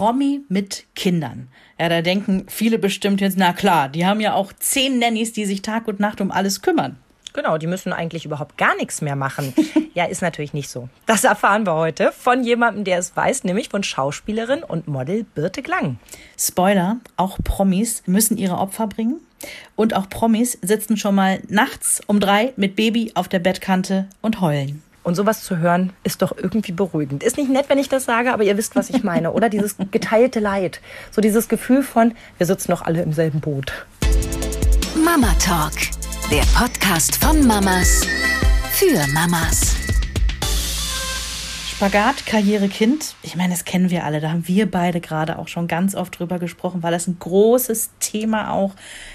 [0.00, 1.48] Promi mit Kindern.
[1.78, 5.44] Ja, da denken viele bestimmt jetzt, na klar, die haben ja auch zehn Nannies, die
[5.44, 6.96] sich Tag und Nacht um alles kümmern.
[7.34, 9.52] Genau, die müssen eigentlich überhaupt gar nichts mehr machen.
[9.94, 10.88] ja, ist natürlich nicht so.
[11.04, 15.60] Das erfahren wir heute von jemandem, der es weiß, nämlich von Schauspielerin und Model Birte
[15.60, 15.98] Glang.
[16.38, 19.20] Spoiler, auch Promis müssen ihre Opfer bringen.
[19.76, 24.40] Und auch Promis sitzen schon mal nachts um drei mit Baby auf der Bettkante und
[24.40, 24.82] heulen.
[25.02, 27.22] Und sowas zu hören, ist doch irgendwie beruhigend.
[27.22, 29.48] Ist nicht nett, wenn ich das sage, aber ihr wisst, was ich meine, oder?
[29.48, 30.80] Dieses geteilte Leid.
[31.10, 33.86] So dieses Gefühl von, wir sitzen doch alle im selben Boot.
[35.02, 35.72] Mama Talk,
[36.30, 38.06] der Podcast von Mamas
[38.72, 39.74] für Mamas.
[41.80, 43.14] Spagat, Karriere, Kind.
[43.22, 44.20] Ich meine, das kennen wir alle.
[44.20, 47.92] Da haben wir beide gerade auch schon ganz oft drüber gesprochen, weil das ein großes
[48.00, 48.74] Thema auch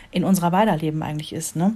[0.09, 1.55] in unserer beider Leben eigentlich ist.
[1.55, 1.75] Ne?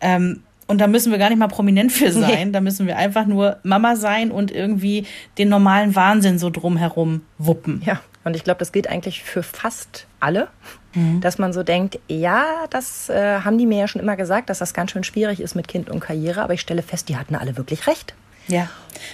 [0.00, 2.48] Ähm, und da müssen wir gar nicht mal prominent für sein.
[2.48, 2.52] Nee.
[2.52, 5.06] Da müssen wir einfach nur Mama sein und irgendwie
[5.38, 7.82] den normalen Wahnsinn so drumherum wuppen.
[7.84, 10.48] Ja, und ich glaube, das gilt eigentlich für fast alle,
[10.94, 11.20] mhm.
[11.20, 14.58] dass man so denkt, ja, das äh, haben die mir ja schon immer gesagt, dass
[14.58, 17.34] das ganz schön schwierig ist mit Kind und Karriere, aber ich stelle fest, die hatten
[17.34, 18.14] alle wirklich recht.
[18.46, 18.68] Ja.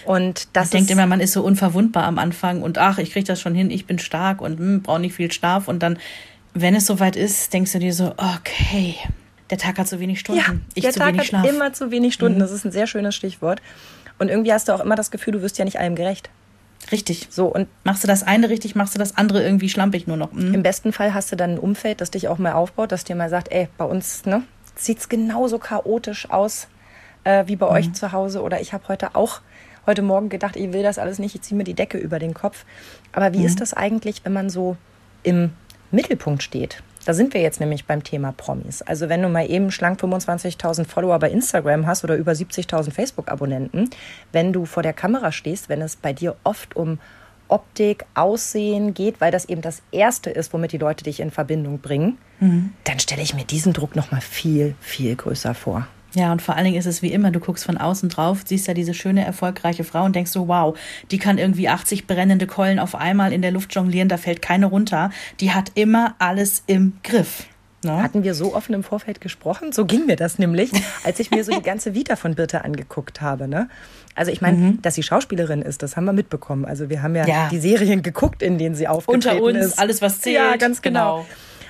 [0.05, 3.27] Und das man denkt immer, man ist so unverwundbar am Anfang und ach, ich kriege
[3.27, 5.99] das schon hin, ich bin stark und hm, brauche nicht viel Schlaf und dann,
[6.53, 8.97] wenn es soweit ist, denkst du dir so, okay,
[9.55, 10.41] der Tag hat zu wenig Stunden.
[10.41, 11.47] Ja, ich der Tag hat Schlaf.
[11.47, 12.39] immer zu wenig Stunden.
[12.39, 12.41] Mhm.
[12.41, 13.63] Das ist ein sehr schönes Stichwort.
[14.19, 16.29] Und irgendwie hast du auch immer das Gefühl, du wirst ja nicht allem gerecht.
[16.91, 17.29] Richtig.
[17.31, 20.33] So, und machst du das eine richtig, machst du das andere irgendwie schlampig nur noch.
[20.33, 20.55] Mhm.
[20.55, 23.15] Im besten Fall hast du dann ein Umfeld, das dich auch mal aufbaut, das dir
[23.15, 24.43] mal sagt, ey, bei uns ne,
[24.75, 26.67] sieht es genauso chaotisch aus
[27.23, 27.73] äh, wie bei mhm.
[27.73, 28.43] euch zu Hause.
[28.43, 29.41] Oder ich habe heute auch
[29.87, 32.35] heute Morgen gedacht, ich will das alles nicht, ich ziehe mir die Decke über den
[32.35, 32.65] Kopf.
[33.13, 33.47] Aber wie mhm.
[33.47, 34.77] ist das eigentlich, wenn man so
[35.23, 35.53] im
[35.93, 36.83] Mittelpunkt steht?
[37.05, 38.83] Da sind wir jetzt nämlich beim Thema Promis.
[38.83, 43.91] Also wenn du mal eben schlank 25.000 Follower bei Instagram hast oder über 70.000 Facebook-Abonnenten,
[44.33, 46.99] wenn du vor der Kamera stehst, wenn es bei dir oft um
[47.49, 51.79] Optik, Aussehen geht, weil das eben das Erste ist, womit die Leute dich in Verbindung
[51.79, 52.73] bringen, mhm.
[52.85, 55.87] dann stelle ich mir diesen Druck noch mal viel, viel größer vor.
[56.15, 58.69] Ja, und vor allen Dingen ist es wie immer, du guckst von außen drauf, siehst
[58.69, 60.79] ja diese schöne, erfolgreiche Frau und denkst so, wow,
[61.11, 64.67] die kann irgendwie 80 brennende Keulen auf einmal in der Luft jonglieren, da fällt keine
[64.67, 65.11] runter.
[65.41, 67.47] Die hat immer alles im Griff.
[67.85, 67.97] No?
[67.97, 68.03] Ne?
[68.03, 69.73] Hatten wir so offen im Vorfeld gesprochen?
[69.73, 70.71] So ging mir das nämlich,
[71.05, 73.49] als ich mir so die ganze Vita von Birte angeguckt habe.
[73.49, 73.69] Ne?
[74.15, 74.83] Also ich meine, mhm.
[74.83, 76.65] dass sie Schauspielerin ist, das haben wir mitbekommen.
[76.65, 77.49] Also wir haben ja, ja.
[77.51, 79.79] die Serien geguckt, in denen sie aufgetreten Unter uns, ist.
[79.79, 80.37] alles was zählt.
[80.37, 81.19] Ja, ganz genau.
[81.19, 81.27] genau.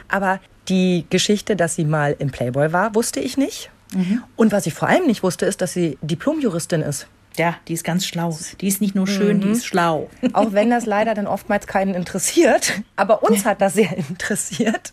[0.09, 3.71] Aber die Geschichte, dass sie mal im Playboy war, wusste ich nicht.
[3.95, 4.23] Mhm.
[4.37, 7.07] Und was ich vor allem nicht wusste, ist, dass sie Diplomjuristin ist.
[7.37, 8.37] Ja, die ist ganz schlau.
[8.61, 9.41] Die ist nicht nur schön, mhm.
[9.41, 10.09] die ist schlau.
[10.33, 12.83] Auch wenn das leider dann oftmals keinen interessiert.
[12.97, 14.93] Aber uns hat das sehr interessiert.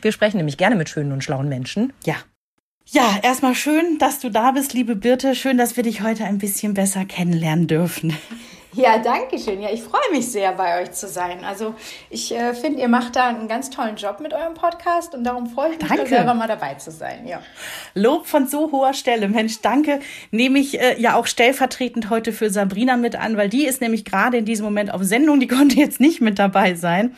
[0.00, 1.92] Wir sprechen nämlich gerne mit schönen und schlauen Menschen.
[2.04, 2.16] Ja.
[2.90, 5.34] Ja, erstmal schön, dass du da bist, liebe Birte.
[5.34, 8.16] Schön, dass wir dich heute ein bisschen besser kennenlernen dürfen.
[8.78, 9.60] Ja, danke schön.
[9.60, 11.44] Ja, ich freue mich sehr, bei euch zu sein.
[11.44, 11.74] Also
[12.10, 15.48] ich äh, finde, ihr macht da einen ganz tollen Job mit eurem Podcast und darum
[15.48, 16.06] freue ich mich, danke.
[16.06, 17.26] selber mal dabei zu sein.
[17.26, 17.42] Ja.
[17.94, 19.26] Lob von so hoher Stelle.
[19.26, 19.98] Mensch, danke.
[20.30, 24.04] Nehme ich äh, ja auch stellvertretend heute für Sabrina mit an, weil die ist nämlich
[24.04, 25.40] gerade in diesem Moment auf Sendung.
[25.40, 27.16] Die konnte jetzt nicht mit dabei sein.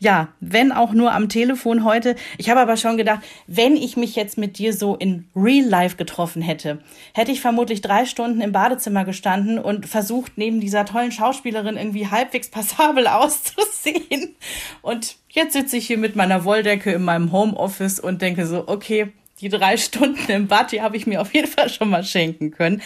[0.00, 2.16] Ja, wenn auch nur am Telefon heute.
[2.36, 5.96] Ich habe aber schon gedacht, wenn ich mich jetzt mit dir so in Real Life
[5.96, 6.80] getroffen hätte,
[7.14, 12.08] hätte ich vermutlich drei Stunden im Badezimmer gestanden und versucht, neben dieser tollen Schauspielerin irgendwie
[12.08, 14.36] halbwegs passabel auszusehen.
[14.82, 19.12] Und jetzt sitze ich hier mit meiner Wolldecke in meinem Homeoffice und denke so, okay,
[19.40, 22.50] die drei Stunden im Bad, die habe ich mir auf jeden Fall schon mal schenken
[22.50, 22.82] können.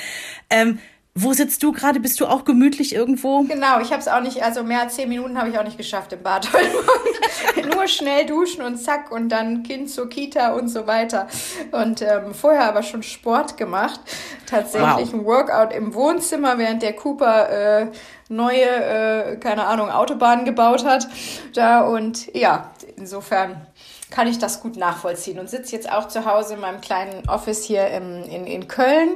[0.51, 0.79] Ähm,
[1.15, 2.01] wo sitzt du gerade?
[2.01, 3.43] Bist du auch gemütlich irgendwo?
[3.43, 5.77] Genau, ich habe es auch nicht, also mehr als zehn Minuten habe ich auch nicht
[5.77, 7.69] geschafft im Bad heute Morgen.
[7.69, 11.29] Nur schnell duschen und zack und dann Kind zur Kita und so weiter.
[11.71, 14.01] Und ähm, vorher aber schon Sport gemacht.
[14.47, 15.15] Tatsächlich wow.
[15.15, 17.87] ein Workout im Wohnzimmer, während der Cooper äh,
[18.31, 21.09] neue, äh, keine Ahnung, Autobahnen gebaut hat.
[21.53, 23.67] Da und ja, insofern
[24.11, 27.65] kann ich das gut nachvollziehen und sitze jetzt auch zu Hause in meinem kleinen Office
[27.65, 29.11] hier im, in, in Köln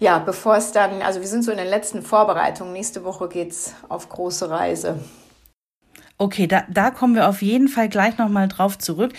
[0.00, 2.72] ja, bevor es dann, also wir sind so in den letzten Vorbereitungen.
[2.72, 4.98] Nächste Woche geht's auf große Reise.
[6.16, 9.12] Okay, da, da kommen wir auf jeden Fall gleich nochmal drauf zurück.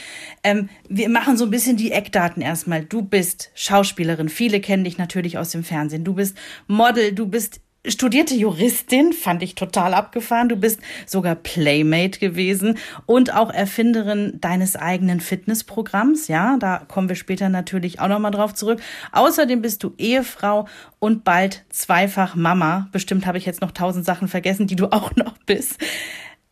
[0.44, 2.84] Ähm, wir machen so ein bisschen die Eckdaten erstmal.
[2.84, 6.04] Du bist Schauspielerin, viele kennen dich natürlich aus dem Fernsehen.
[6.04, 6.38] Du bist
[6.68, 10.50] Model, du bist studierte Juristin, fand ich total abgefahren.
[10.50, 16.28] Du bist sogar Playmate gewesen und auch Erfinderin deines eigenen Fitnessprogramms.
[16.28, 18.82] Ja, da kommen wir später natürlich auch nochmal drauf zurück.
[19.12, 20.68] Außerdem bist du Ehefrau
[21.00, 22.88] und bald zweifach Mama.
[22.92, 25.78] Bestimmt habe ich jetzt noch tausend Sachen vergessen, die du auch noch bist.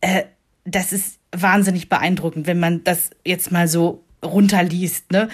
[0.00, 0.24] Äh,
[0.64, 5.12] das ist wahnsinnig beeindruckend, wenn man das jetzt mal so runterliest.
[5.12, 5.28] Ne?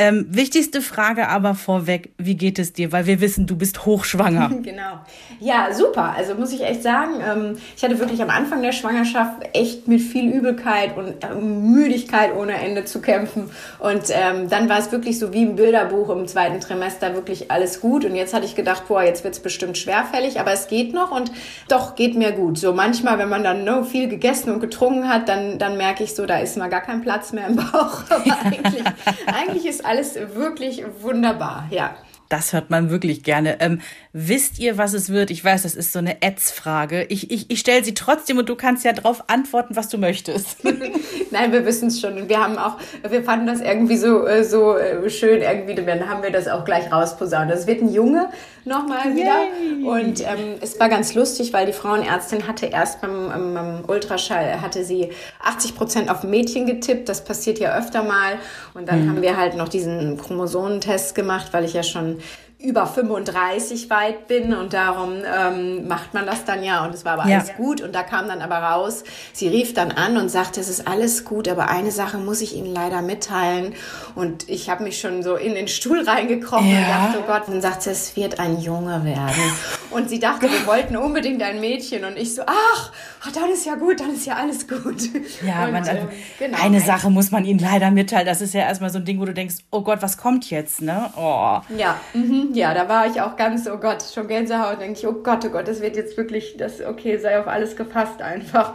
[0.00, 2.90] Ähm, wichtigste Frage aber vorweg, wie geht es dir?
[2.90, 4.48] Weil wir wissen, du bist hochschwanger.
[4.62, 5.00] genau.
[5.40, 6.14] Ja, super.
[6.16, 10.00] Also muss ich echt sagen, ähm, ich hatte wirklich am Anfang der Schwangerschaft echt mit
[10.00, 13.50] viel Übelkeit und ähm, Müdigkeit ohne Ende zu kämpfen.
[13.78, 17.82] Und ähm, dann war es wirklich so wie im Bilderbuch im zweiten Trimester wirklich alles
[17.82, 18.06] gut.
[18.06, 21.10] Und jetzt hatte ich gedacht, boah, jetzt wird es bestimmt schwerfällig, aber es geht noch
[21.10, 21.30] und
[21.68, 22.56] doch geht mir gut.
[22.56, 26.14] So manchmal, wenn man dann no, viel gegessen und getrunken hat, dann, dann merke ich
[26.14, 28.04] so, da ist mal gar kein Platz mehr im Bauch.
[28.08, 28.82] Aber eigentlich,
[29.26, 31.96] eigentlich ist alles wirklich wunderbar, ja.
[32.28, 33.60] Das hört man wirklich gerne.
[33.60, 33.80] Ähm,
[34.12, 35.32] wisst ihr, was es wird?
[35.32, 37.06] Ich weiß, das ist so eine Ätz-Frage.
[37.08, 40.58] Ich, ich, ich stelle sie trotzdem und du kannst ja darauf antworten, was du möchtest.
[41.32, 42.16] Nein, wir wissen es schon.
[42.16, 42.76] Und wir haben auch,
[43.08, 46.64] wir fanden das irgendwie so, äh, so äh, schön, irgendwie, dann haben wir das auch
[46.64, 47.50] gleich rausposaunt.
[47.50, 48.28] Das wird ein Junge
[48.70, 49.48] nochmal wieder.
[49.84, 54.62] Und ähm, es war ganz lustig, weil die Frauenärztin hatte erst beim, ähm, beim Ultraschall,
[54.62, 55.10] hatte sie
[55.44, 57.08] 80 Prozent auf Mädchen getippt.
[57.08, 58.38] Das passiert ja öfter mal.
[58.72, 59.10] Und dann mhm.
[59.10, 62.20] haben wir halt noch diesen Chromosomentest gemacht, weil ich ja schon
[62.62, 67.14] über 35 weit bin und darum ähm, macht man das dann ja und es war
[67.14, 67.54] aber alles ja.
[67.54, 69.02] gut und da kam dann aber raus,
[69.32, 72.54] sie rief dann an und sagte, es ist alles gut, aber eine Sache muss ich
[72.54, 73.74] Ihnen leider mitteilen
[74.14, 76.78] und ich habe mich schon so in den Stuhl reingekrochen ja.
[76.78, 79.52] und dachte, oh Gott, und sagte, es wird ein Junge werden
[79.90, 82.92] und sie dachte, wir wollten unbedingt ein Mädchen und ich so, ach,
[83.22, 85.08] ach dann ist ja gut, dann ist ja alles gut.
[85.46, 86.08] Ja, und, man, also,
[86.38, 89.18] genau, eine Sache muss man Ihnen leider mitteilen, das ist ja erstmal so ein Ding,
[89.18, 91.10] wo du denkst, oh Gott, was kommt jetzt, ne?
[91.16, 91.60] Oh.
[91.74, 92.49] Ja, mhm.
[92.52, 95.50] Ja, da war ich auch ganz, oh Gott, schon Gänsehaut, denke ich, oh Gott, oh
[95.50, 98.74] Gott, das wird jetzt wirklich, das, okay, sei auf alles gefasst einfach.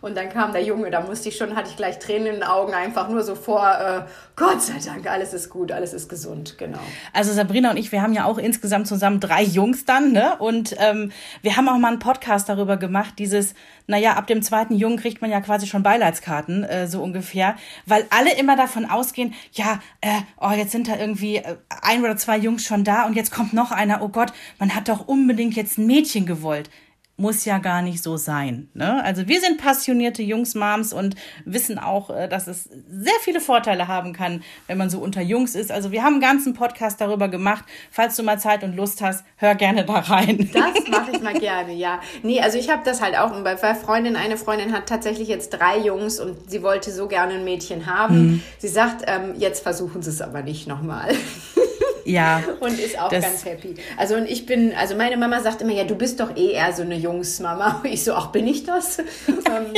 [0.00, 2.42] Und dann kam der Junge, da musste ich schon, hatte ich gleich Tränen in den
[2.42, 4.02] Augen, einfach nur so vor, äh,
[4.34, 6.78] Gott sei Dank, alles ist gut, alles ist gesund, genau.
[7.12, 10.36] Also Sabrina und ich, wir haben ja auch insgesamt zusammen drei Jungs dann, ne?
[10.38, 11.12] Und ähm,
[11.42, 13.54] wir haben auch mal einen Podcast darüber gemacht, dieses,
[13.86, 18.06] naja, ab dem zweiten Jungen kriegt man ja quasi schon Beileidskarten, äh, so ungefähr, weil
[18.10, 20.08] alle immer davon ausgehen, ja, äh,
[20.40, 23.52] oh, jetzt sind da irgendwie äh, ein oder zwei Jungs schon da und jetzt kommt
[23.52, 26.70] noch einer, oh Gott, man hat doch unbedingt jetzt ein Mädchen gewollt
[27.20, 28.68] muss ja gar nicht so sein.
[28.72, 29.04] Ne?
[29.04, 34.14] Also wir sind passionierte Jungsmoms und wissen auch, äh, dass es sehr viele Vorteile haben
[34.14, 35.70] kann, wenn man so unter Jungs ist.
[35.70, 37.64] Also wir haben einen ganzen Podcast darüber gemacht.
[37.90, 40.50] Falls du mal Zeit und Lust hast, hör gerne da rein.
[40.52, 42.00] Das mache ich mal gerne, ja.
[42.22, 43.30] Nee, also ich habe das halt auch.
[43.42, 47.44] Bei Freundin, eine Freundin hat tatsächlich jetzt drei Jungs und sie wollte so gerne ein
[47.44, 48.14] Mädchen haben.
[48.14, 48.42] Mhm.
[48.58, 51.14] Sie sagt, ähm, jetzt versuchen sie es aber nicht nochmal.
[52.04, 52.42] Ja.
[52.60, 53.74] und ist auch ganz happy.
[53.96, 56.72] Also und ich bin, also meine Mama sagt immer, ja, du bist doch eh eher
[56.72, 57.82] so eine Jungsmama.
[57.90, 58.98] Ich so, ach, bin ich das?
[59.28, 59.74] ähm,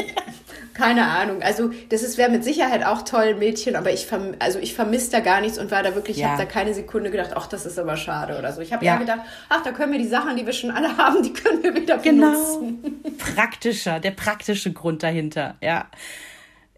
[0.74, 1.42] keine Ahnung.
[1.42, 5.20] Also das wäre mit Sicherheit auch toll, Mädchen, aber ich, verm also ich vermisse da
[5.20, 6.26] gar nichts und war da wirklich, ja.
[6.26, 8.60] ich habe da keine Sekunde gedacht, ach, das ist aber schade oder so.
[8.60, 8.96] Ich habe ja.
[8.96, 11.74] gedacht, ach, da können wir die Sachen, die wir schon alle haben, die können wir
[11.74, 12.30] wieder genau.
[12.32, 13.02] benutzen.
[13.19, 15.86] Praktischer, der praktische Grund dahinter, ja.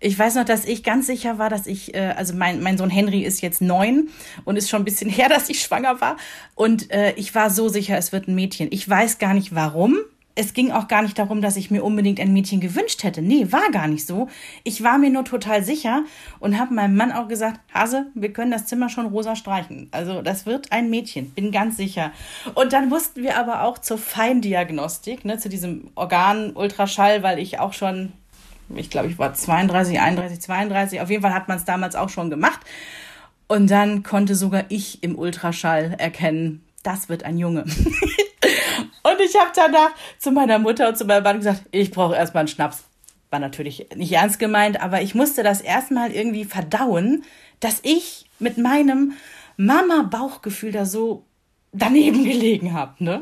[0.05, 2.91] Ich weiß noch, dass ich ganz sicher war, dass ich, äh, also mein, mein Sohn
[2.91, 4.11] Henry ist jetzt neun
[4.45, 6.19] und ist schon ein bisschen her, dass ich schwanger war.
[6.55, 8.69] Und äh, ich war so sicher, es wird ein Mädchen.
[8.71, 9.97] Ich weiß gar nicht warum.
[10.35, 13.23] Es ging auch gar nicht darum, dass ich mir unbedingt ein Mädchen gewünscht hätte.
[13.23, 14.29] Nee, war gar nicht so.
[14.63, 16.03] Ich war mir nur total sicher
[16.39, 19.89] und habe meinem Mann auch gesagt, Hase, wir können das Zimmer schon rosa streichen.
[19.91, 22.13] Also das wird ein Mädchen, bin ganz sicher.
[22.55, 27.73] Und dann wussten wir aber auch zur Feindiagnostik, ne, zu diesem Organ-Ultraschall, weil ich auch
[27.73, 28.13] schon
[28.75, 31.01] ich glaube, ich war 32, 31, 32.
[31.01, 32.61] Auf jeden Fall hat man es damals auch schon gemacht.
[33.47, 37.63] Und dann konnte sogar ich im Ultraschall erkennen, das wird ein Junge.
[37.65, 42.43] und ich habe danach zu meiner Mutter und zu meinem Mann gesagt, ich brauche erstmal
[42.43, 42.85] einen Schnaps.
[43.31, 47.25] War natürlich nicht ernst gemeint, aber ich musste das erstmal irgendwie verdauen,
[47.61, 49.13] dass ich mit meinem
[49.57, 51.25] Mama-Bauchgefühl da so
[51.75, 52.93] daneben gelegen habe.
[52.99, 53.21] Ne?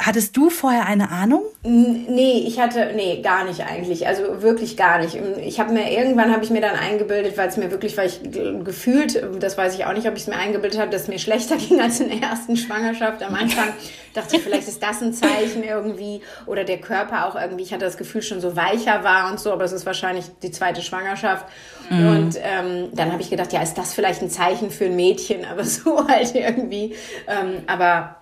[0.00, 1.42] Hattest du vorher eine Ahnung?
[1.62, 4.06] Nee, ich hatte, nee, gar nicht eigentlich.
[4.06, 5.18] Also wirklich gar nicht.
[5.40, 8.20] Ich habe mir, irgendwann habe ich mir dann eingebildet, weil es mir wirklich, weil ich
[8.64, 11.18] gefühlt, das weiß ich auch nicht, ob ich es mir eingebildet habe, dass es mir
[11.18, 13.22] schlechter ging als in der ersten Schwangerschaft.
[13.22, 13.68] Am Anfang
[14.14, 17.84] dachte ich, vielleicht ist das ein Zeichen irgendwie oder der Körper auch irgendwie, ich hatte
[17.84, 21.46] das Gefühl, schon so weicher war und so, aber es ist wahrscheinlich die zweite Schwangerschaft.
[21.90, 22.08] Mhm.
[22.08, 25.44] Und ähm, dann habe ich gedacht, ja, ist das vielleicht ein Zeichen für ein Mädchen,
[25.50, 26.94] aber so halt irgendwie.
[27.28, 28.16] Ähm, aber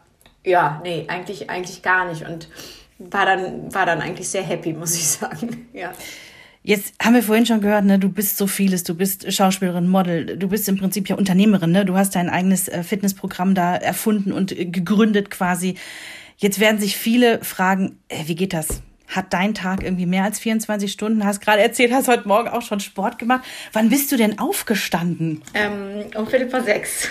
[0.44, 2.26] ja, nee, eigentlich, eigentlich gar nicht.
[2.26, 2.48] Und
[2.98, 5.68] war dann, war dann eigentlich sehr happy, muss ich sagen.
[5.72, 5.92] Ja.
[6.64, 10.38] Jetzt haben wir vorhin schon gehört, ne, du bist so vieles, du bist Schauspielerin, Model,
[10.38, 11.84] du bist im Prinzip ja Unternehmerin, ne?
[11.84, 15.74] Du hast dein eigenes äh, Fitnessprogramm da erfunden und äh, gegründet quasi.
[16.36, 18.80] Jetzt werden sich viele fragen, äh, wie geht das?
[19.12, 21.24] Hat dein Tag irgendwie mehr als 24 Stunden?
[21.24, 23.44] Hast gerade erzählt, hast heute Morgen auch schon Sport gemacht.
[23.72, 25.42] Wann bist du denn aufgestanden?
[25.52, 27.08] Ähm, um Viertel vor sechs.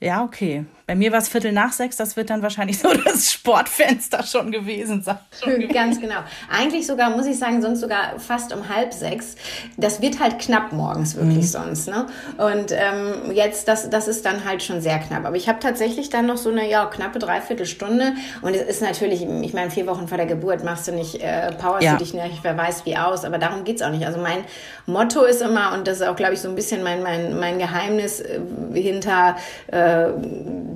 [0.00, 0.64] Ja, okay.
[0.86, 4.50] Bei mir war es Viertel nach sechs, das wird dann wahrscheinlich so das Sportfenster schon
[4.50, 5.18] gewesen sein.
[5.72, 6.20] Ganz genau.
[6.50, 9.36] Eigentlich sogar, muss ich sagen, sonst sogar fast um halb sechs.
[9.76, 11.42] Das wird halt knapp morgens wirklich mhm.
[11.42, 11.88] sonst.
[11.88, 12.06] Ne?
[12.38, 15.24] Und ähm, jetzt, das, das ist dann halt schon sehr knapp.
[15.24, 18.14] Aber ich habe tatsächlich dann noch so eine ja, knappe Dreiviertelstunde.
[18.42, 21.52] Und es ist natürlich, ich meine, vier Wochen vor der Geburt machst du nicht, äh,
[21.52, 21.92] powerst ja.
[21.92, 23.24] du dich nicht, wer weiß wie aus.
[23.24, 24.06] Aber darum geht es auch nicht.
[24.06, 24.44] Also mein
[24.86, 27.58] Motto ist immer, und das ist auch, glaube ich, so ein bisschen mein, mein, mein
[27.58, 28.40] Geheimnis äh,
[28.74, 29.36] hinter
[29.68, 30.08] äh,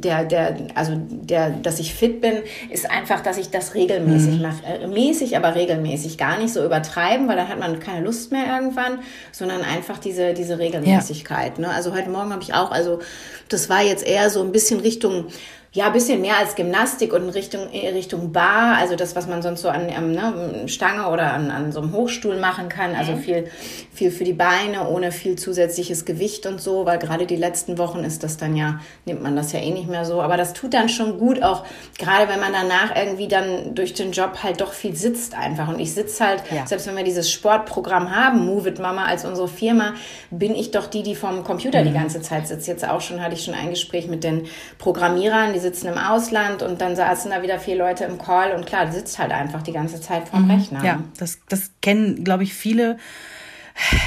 [0.00, 2.34] der, der, also der, dass ich fit bin,
[2.70, 4.42] ist einfach, dass ich das regelmäßig mhm.
[4.42, 4.64] mache.
[4.64, 6.18] Äh, mäßig, aber regelmäßig.
[6.18, 9.00] Gar nicht so übertreiben, weil dann hat man keine Lust mehr irgendwann,
[9.32, 11.58] sondern einfach diese, diese Regelmäßigkeit.
[11.58, 11.68] Ja.
[11.68, 11.74] Ne?
[11.74, 13.00] Also heute Morgen habe ich auch, also
[13.48, 15.26] das war jetzt eher so ein bisschen Richtung
[15.76, 19.26] ja, ein bisschen mehr als Gymnastik und in Richtung, in Richtung Bar, also das, was
[19.26, 22.94] man sonst so an ähm, ne, Stange oder an, an so einem Hochstuhl machen kann,
[22.94, 23.18] also mhm.
[23.18, 23.50] viel,
[23.92, 28.04] viel für die Beine, ohne viel zusätzliches Gewicht und so, weil gerade die letzten Wochen
[28.04, 30.72] ist das dann ja, nimmt man das ja eh nicht mehr so, aber das tut
[30.72, 31.66] dann schon gut, auch
[31.98, 35.78] gerade wenn man danach irgendwie dann durch den Job halt doch viel sitzt einfach und
[35.78, 36.66] ich sitze halt, ja.
[36.66, 39.92] selbst wenn wir dieses Sportprogramm haben, Move It Mama als unsere Firma,
[40.30, 41.88] bin ich doch die, die vom Computer mhm.
[41.88, 42.66] die ganze Zeit sitzt.
[42.66, 44.46] Jetzt auch schon, hatte ich schon ein Gespräch mit den
[44.78, 48.66] Programmierern, die sitzen im Ausland und dann saßen da wieder vier Leute im Call und
[48.66, 50.52] klar, du sitzt halt einfach die ganze Zeit vorm mhm.
[50.52, 50.84] Rechner.
[50.84, 52.98] Ja, das, das kennen, glaube ich, viele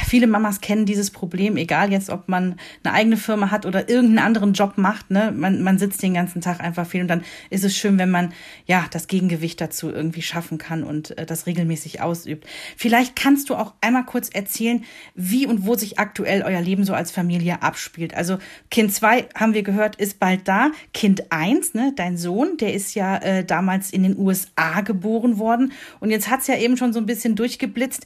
[0.05, 4.25] viele Mamas kennen dieses Problem, egal jetzt, ob man eine eigene Firma hat oder irgendeinen
[4.25, 5.31] anderen Job macht, ne?
[5.35, 8.33] Man, man sitzt den ganzen Tag einfach viel und dann ist es schön, wenn man
[8.65, 12.47] ja das Gegengewicht dazu irgendwie schaffen kann und äh, das regelmäßig ausübt.
[12.77, 14.83] Vielleicht kannst du auch einmal kurz erzählen,
[15.15, 18.13] wie und wo sich aktuell euer Leben so als Familie abspielt.
[18.13, 18.39] Also
[18.71, 20.71] Kind 2, haben wir gehört, ist bald da.
[20.93, 25.73] Kind 1, ne, dein Sohn, der ist ja äh, damals in den USA geboren worden
[25.99, 28.05] und jetzt hat's ja eben schon so ein bisschen durchgeblitzt.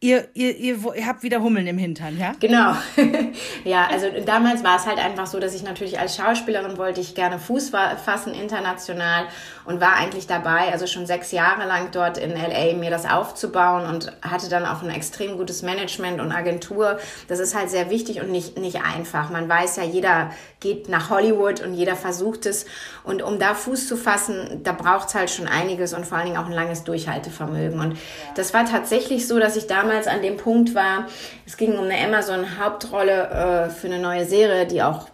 [0.00, 2.32] Ihr, ihr, ihr, ihr habt wieder Hummeln im Hintern, ja?
[2.38, 2.72] Genau.
[3.64, 7.16] ja, also damals war es halt einfach so, dass ich natürlich als Schauspielerin wollte ich
[7.16, 9.26] gerne Fuß fassen international
[9.68, 13.84] und war eigentlich dabei, also schon sechs Jahre lang dort in LA mir das aufzubauen
[13.84, 16.98] und hatte dann auch ein extrem gutes Management und Agentur.
[17.28, 19.28] Das ist halt sehr wichtig und nicht, nicht einfach.
[19.28, 22.64] Man weiß ja, jeder geht nach Hollywood und jeder versucht es.
[23.04, 26.28] Und um da Fuß zu fassen, da braucht es halt schon einiges und vor allen
[26.28, 27.78] Dingen auch ein langes Durchhaltevermögen.
[27.78, 27.98] Und
[28.36, 31.08] das war tatsächlich so, dass ich damals an dem Punkt war,
[31.46, 35.08] es ging um eine Amazon-Hauptrolle äh, für eine neue Serie, die auch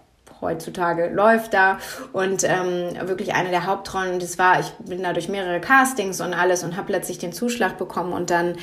[0.44, 1.78] heutzutage läuft da
[2.12, 4.20] und ähm, wirklich eine der Hauptrollen.
[4.20, 7.78] Das war, ich bin da durch mehrere Castings und alles und habe plötzlich den Zuschlag
[7.78, 8.56] bekommen und dann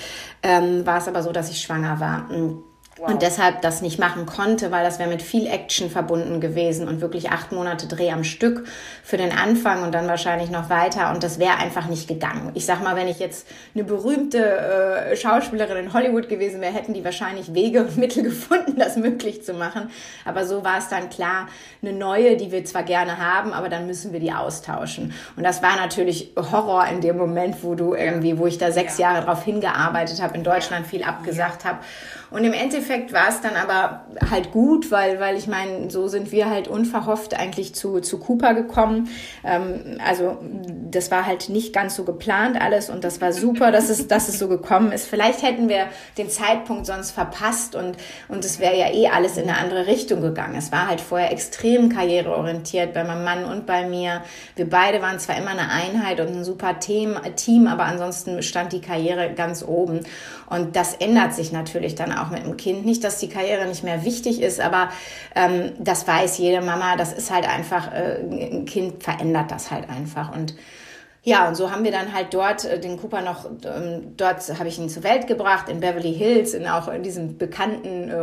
[0.43, 2.29] ähm, war es aber so, dass ich schwanger war.
[2.29, 2.63] Und
[3.07, 7.01] und deshalb das nicht machen konnte, weil das wäre mit viel Action verbunden gewesen und
[7.01, 8.67] wirklich acht Monate Dreh am Stück
[9.03, 12.51] für den Anfang und dann wahrscheinlich noch weiter und das wäre einfach nicht gegangen.
[12.53, 16.93] Ich sag mal, wenn ich jetzt eine berühmte äh, Schauspielerin in Hollywood gewesen wäre, hätten
[16.93, 19.89] die wahrscheinlich Wege und Mittel gefunden, das möglich zu machen.
[20.25, 21.47] Aber so war es dann klar,
[21.81, 25.13] eine neue, die wir zwar gerne haben, aber dann müssen wir die austauschen.
[25.35, 28.97] Und das war natürlich Horror in dem Moment, wo du irgendwie, wo ich da sechs
[28.97, 31.79] Jahre drauf hingearbeitet habe, in Deutschland viel abgesagt habe.
[32.31, 36.31] Und im Endeffekt war es dann aber halt gut, weil, weil ich meine, so sind
[36.31, 39.09] wir halt unverhofft eigentlich zu, zu Cooper gekommen.
[39.43, 40.37] Ähm, also
[40.89, 44.29] das war halt nicht ganz so geplant alles und das war super, dass es, dass
[44.29, 45.07] es so gekommen ist.
[45.07, 47.97] Vielleicht hätten wir den Zeitpunkt sonst verpasst und,
[48.29, 50.55] und es wäre ja eh alles in eine andere Richtung gegangen.
[50.55, 54.21] Es war halt vorher extrem karriereorientiert bei meinem Mann und bei mir.
[54.55, 58.71] Wir beide waren zwar immer eine Einheit und ein super Team, Team aber ansonsten stand
[58.71, 59.99] die Karriere ganz oben.
[60.51, 62.85] Und das ändert sich natürlich dann auch mit dem Kind.
[62.85, 64.89] Nicht, dass die Karriere nicht mehr wichtig ist, aber
[65.33, 66.97] ähm, das weiß jede Mama.
[66.97, 70.35] Das ist halt einfach, äh, ein Kind verändert das halt einfach.
[70.35, 70.55] Und
[71.23, 74.67] ja, und so haben wir dann halt dort äh, den Cooper noch, ähm, dort habe
[74.67, 78.15] ich ihn zur Welt gebracht, in Beverly Hills, in auch in diesem bekannten äh,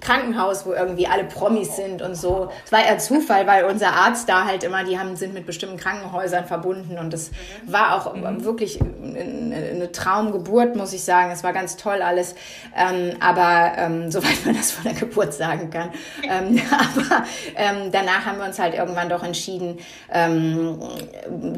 [0.00, 2.50] Krankenhaus, wo irgendwie alle Promis sind und so.
[2.64, 5.76] Es war eher Zufall, weil unser Arzt da halt immer, die haben, sind mit bestimmten
[5.76, 7.72] Krankenhäusern verbunden und es mhm.
[7.72, 8.44] war auch mhm.
[8.44, 11.30] wirklich eine, Traumgeburt, muss ich sagen.
[11.32, 12.34] Es war ganz toll alles,
[12.76, 15.90] ähm, aber ähm, soweit man das von der Geburt sagen kann.
[16.22, 17.24] Ähm, aber
[17.56, 19.78] ähm, danach haben wir uns halt irgendwann doch entschieden,
[20.12, 20.78] ähm,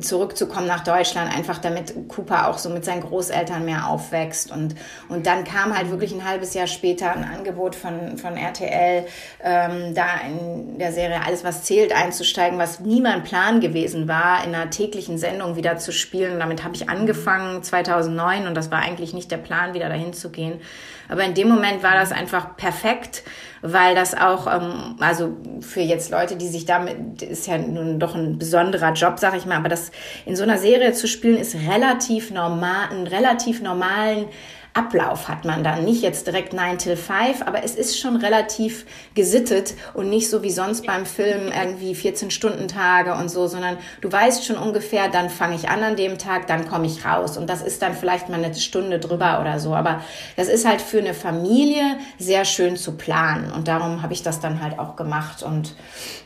[0.01, 4.51] zurück zurückzukommen nach Deutschland, einfach damit Cooper auch so mit seinen Großeltern mehr aufwächst.
[4.51, 4.75] Und,
[5.09, 9.07] und dann kam halt wirklich ein halbes Jahr später ein Angebot von, von RTL,
[9.43, 14.55] ähm, da in der Serie Alles, was zählt, einzusteigen, was niemand Plan gewesen war, in
[14.55, 16.35] einer täglichen Sendung wieder zu spielen.
[16.35, 20.13] Und damit habe ich angefangen 2009 und das war eigentlich nicht der Plan, wieder dahin
[20.13, 20.61] zu gehen.
[21.09, 23.25] Aber in dem Moment war das einfach perfekt,
[23.63, 28.15] weil das auch, ähm, also für jetzt Leute, die sich damit, ist ja nun doch
[28.15, 29.91] ein besonderer Job, sag ich mal, aber das
[30.25, 34.27] in so einer Serie zu spielen ist relativ normal, einen relativ normalen
[34.73, 35.85] Ablauf hat man dann.
[35.85, 40.43] Nicht jetzt direkt 9 till 5, aber es ist schon relativ gesittet und nicht so
[40.43, 45.57] wie sonst beim Film irgendwie 14-Stunden-Tage und so, sondern du weißt schon ungefähr, dann fange
[45.57, 47.37] ich an an dem Tag, dann komme ich raus.
[47.37, 49.75] Und das ist dann vielleicht mal eine Stunde drüber oder so.
[49.75, 50.03] Aber
[50.37, 53.51] das ist halt für eine Familie sehr schön zu planen.
[53.51, 55.43] Und darum habe ich das dann halt auch gemacht.
[55.43, 55.75] Und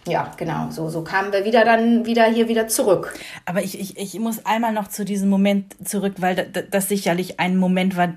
[0.07, 3.19] ja, genau, so, so kamen wir wieder dann wieder hier wieder zurück.
[3.47, 7.41] Aber ich, ich, ich muss einmal noch zu diesem Moment zurück, weil das, das sicherlich
[7.41, 8.15] ein Moment war,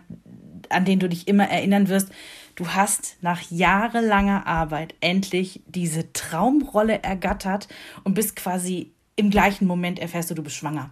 [0.69, 2.09] an den du dich immer erinnern wirst.
[2.55, 7.67] Du hast nach jahrelanger Arbeit endlich diese Traumrolle ergattert
[8.03, 10.89] und bist quasi im gleichen Moment erfährst du, du bist schwanger.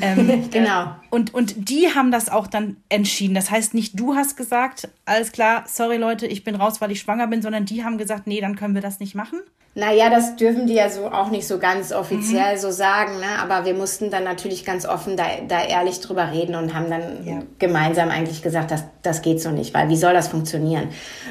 [0.00, 0.94] Ähm, genau.
[1.10, 3.34] Und, und die haben das auch dann entschieden.
[3.34, 7.00] Das heißt, nicht du hast gesagt, alles klar, sorry Leute, ich bin raus, weil ich
[7.00, 9.40] schwanger bin, sondern die haben gesagt, nee, dann können wir das nicht machen.
[9.76, 12.58] Naja, das dürfen die ja so auch nicht so ganz offiziell mhm.
[12.58, 13.40] so sagen, ne?
[13.40, 17.24] aber wir mussten dann natürlich ganz offen da, da ehrlich drüber reden und haben dann
[17.24, 17.42] ja.
[17.60, 20.88] gemeinsam eigentlich gesagt, dass, das geht so nicht, weil wie soll das funktionieren?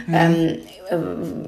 [0.07, 0.13] Mhm.
[0.13, 0.57] Ähm,
[0.89, 0.97] äh,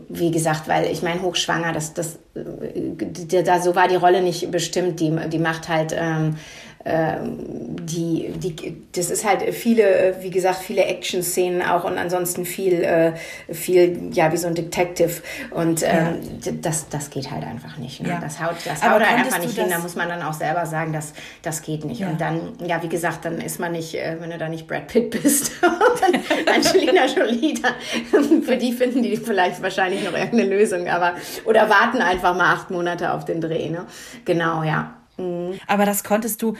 [0.09, 4.51] wie gesagt, weil ich meine, hochschwanger, das, das, äh, da so war die Rolle nicht
[4.51, 6.35] bestimmt, die, die macht halt ähm,
[6.83, 13.13] die, die, das ist halt viele, wie gesagt, viele Action-Szenen auch und ansonsten viel, äh,
[13.53, 15.21] viel, ja, wie so ein Detective.
[15.51, 16.51] Und ähm, ja.
[16.61, 18.01] das, das geht halt einfach nicht.
[18.01, 18.09] Ne?
[18.09, 18.19] Ja.
[18.19, 19.67] Das haut, das haut halt einfach nicht hin.
[19.69, 22.01] Da muss man dann auch selber sagen, dass das geht nicht.
[22.01, 22.09] Ja.
[22.09, 24.87] Und dann, ja, wie gesagt, dann ist man nicht, äh, wenn du da nicht Brad
[24.87, 25.51] Pitt bist,
[26.47, 31.13] Angelina Jolie, dann, für die finden die vielleicht wahrscheinlich noch irgendeine Lösung, aber,
[31.45, 33.69] oder warten einfach mal acht Monate auf den Dreh.
[33.69, 33.85] Ne?
[34.25, 35.00] Genau, ja.
[35.21, 35.59] Mhm.
[35.67, 36.55] Aber das konntest du,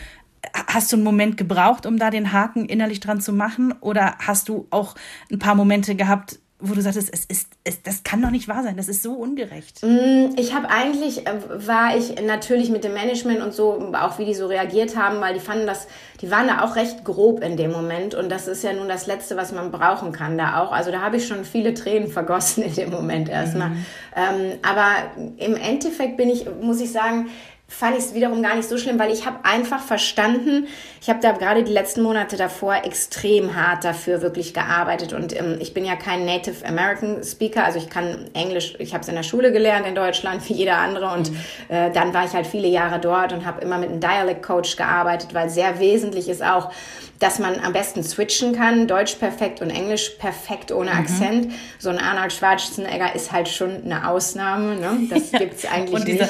[0.68, 3.74] hast du einen Moment gebraucht, um da den Haken innerlich dran zu machen?
[3.82, 4.96] Oder hast du auch
[5.32, 8.62] ein paar Momente gehabt, wo du sagtest, es ist, es, das kann doch nicht wahr
[8.62, 9.82] sein, das ist so ungerecht.
[9.82, 11.34] Mm, ich habe eigentlich, äh,
[11.68, 15.34] war ich natürlich mit dem Management und so, auch wie die so reagiert haben, weil
[15.34, 15.88] die fanden das,
[16.22, 19.08] die waren da auch recht grob in dem Moment und das ist ja nun das
[19.08, 20.72] Letzte, was man brauchen kann da auch.
[20.72, 23.70] Also da habe ich schon viele Tränen vergossen in dem Moment erstmal.
[23.70, 23.86] Mhm.
[24.16, 24.96] Ähm, aber
[25.38, 27.30] im Endeffekt bin ich, muss ich sagen,
[27.72, 30.68] fand ich es wiederum gar nicht so schlimm, weil ich habe einfach verstanden,
[31.02, 35.58] ich habe da gerade die letzten Monate davor extrem hart dafür wirklich gearbeitet und ähm,
[35.60, 39.16] ich bin ja kein Native American Speaker, also ich kann Englisch, ich habe es in
[39.16, 41.38] der Schule gelernt in Deutschland wie jeder andere und mhm.
[41.70, 44.76] äh, dann war ich halt viele Jahre dort und habe immer mit einem Dialect Coach
[44.76, 46.72] gearbeitet, weil sehr wesentlich ist auch,
[47.20, 50.98] dass man am besten switchen kann, Deutsch perfekt und Englisch perfekt ohne mhm.
[50.98, 51.54] Akzent.
[51.80, 55.08] So ein Arnold Schwarzenegger ist halt schon eine Ausnahme, ne?
[55.10, 55.40] Das ja.
[55.40, 56.30] gibt's eigentlich und nicht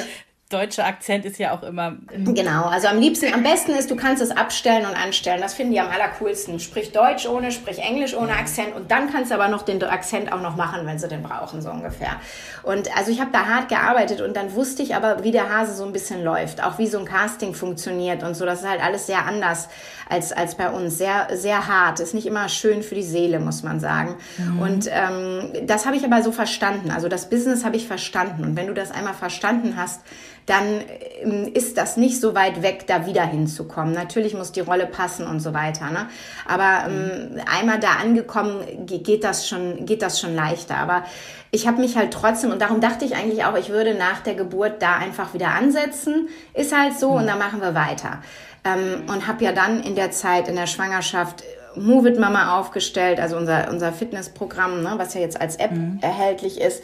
[0.52, 1.96] deutsche Akzent ist ja auch immer.
[2.08, 5.40] Genau, also am liebsten, am besten ist, du kannst es abstellen und anstellen.
[5.40, 6.60] Das finden die am allercoolsten.
[6.60, 10.32] Sprich Deutsch ohne, sprich Englisch ohne Akzent und dann kannst du aber noch den Akzent
[10.32, 12.16] auch noch machen, wenn sie den brauchen, so ungefähr.
[12.62, 15.74] Und also ich habe da hart gearbeitet und dann wusste ich aber, wie der Hase
[15.74, 18.44] so ein bisschen läuft, auch wie so ein Casting funktioniert und so.
[18.44, 19.68] Das ist halt alles sehr anders
[20.08, 20.98] als, als bei uns.
[20.98, 22.00] Sehr, sehr hart.
[22.00, 24.16] Ist nicht immer schön für die Seele, muss man sagen.
[24.38, 24.58] Mhm.
[24.60, 26.90] Und ähm, das habe ich aber so verstanden.
[26.90, 28.44] Also das Business habe ich verstanden.
[28.44, 30.00] Und wenn du das einmal verstanden hast,
[30.46, 30.80] dann
[31.22, 33.94] ähm, ist das nicht so weit weg, da wieder hinzukommen.
[33.94, 35.90] Natürlich muss die Rolle passen und so weiter.
[35.90, 36.08] Ne?
[36.46, 40.76] Aber ähm, einmal da angekommen, geht das schon, geht das schon leichter.
[40.76, 41.04] Aber
[41.50, 44.34] ich habe mich halt trotzdem, und darum dachte ich eigentlich auch, ich würde nach der
[44.34, 46.28] Geburt da einfach wieder ansetzen.
[46.54, 47.16] Ist halt so, mhm.
[47.18, 48.22] und dann machen wir weiter.
[48.64, 53.18] Ähm, und habe ja dann in der Zeit, in der Schwangerschaft, Move It Mama aufgestellt,
[53.18, 55.98] also unser, unser Fitnessprogramm, ne, was ja jetzt als App mhm.
[56.02, 56.82] erhältlich ist.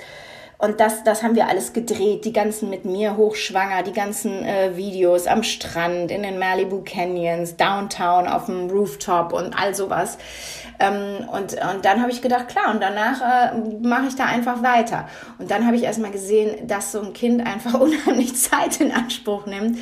[0.61, 4.77] Und das, das haben wir alles gedreht, die ganzen mit mir hochschwanger, die ganzen äh,
[4.77, 10.19] Videos am Strand, in den Malibu Canyons, Downtown, auf dem Rooftop und all sowas.
[10.81, 14.61] Ähm, und, und dann habe ich gedacht, klar, und danach äh, mache ich da einfach
[14.65, 15.09] weiter.
[15.39, 19.47] Und dann habe ich erstmal gesehen, dass so ein Kind einfach unheimlich Zeit in Anspruch
[19.47, 19.79] nimmt.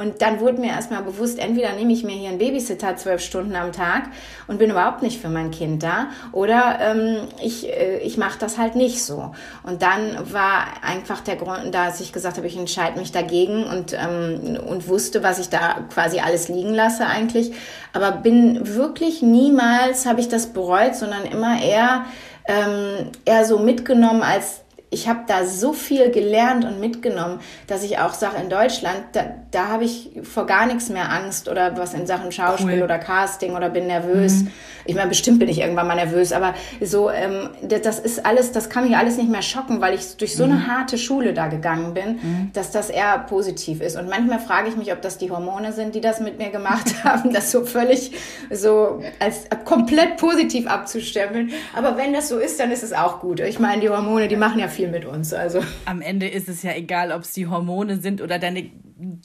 [0.00, 3.54] Und dann wurde mir erstmal bewusst, entweder nehme ich mir hier einen Babysitter zwölf Stunden
[3.54, 4.04] am Tag
[4.46, 8.56] und bin überhaupt nicht für mein Kind da, oder ähm, ich, äh, ich mache das
[8.56, 9.32] halt nicht so.
[9.62, 13.92] Und dann war einfach der Grund, dass ich gesagt habe, ich entscheide mich dagegen und,
[13.92, 17.52] ähm, und wusste, was ich da quasi alles liegen lasse eigentlich.
[17.92, 22.06] Aber bin wirklich niemals, habe ich das bereut, sondern immer eher,
[22.46, 27.98] ähm, eher so mitgenommen als ich habe da so viel gelernt und mitgenommen, dass ich
[27.98, 31.94] auch sage, in Deutschland, da, da habe ich vor gar nichts mehr Angst oder was
[31.94, 32.82] in Sachen Schauspiel cool.
[32.82, 34.42] oder Casting oder bin nervös.
[34.42, 34.50] Mhm.
[34.86, 38.70] Ich meine, bestimmt bin ich irgendwann mal nervös, aber so, ähm, das ist alles, das
[38.70, 40.66] kann mich alles nicht mehr schocken, weil ich durch so eine mhm.
[40.66, 42.50] harte Schule da gegangen bin, mhm.
[42.54, 43.96] dass das eher positiv ist.
[43.96, 46.92] Und manchmal frage ich mich, ob das die Hormone sind, die das mit mir gemacht
[47.04, 48.12] haben, das so völlig
[48.50, 51.50] so als komplett positiv abzustempeln.
[51.76, 53.40] Aber wenn das so ist, dann ist es auch gut.
[53.40, 55.34] Ich meine, die Hormone, die machen ja viel viel mit uns.
[55.34, 55.60] Also.
[55.84, 58.70] Am Ende ist es ja egal, ob es die Hormone sind oder deine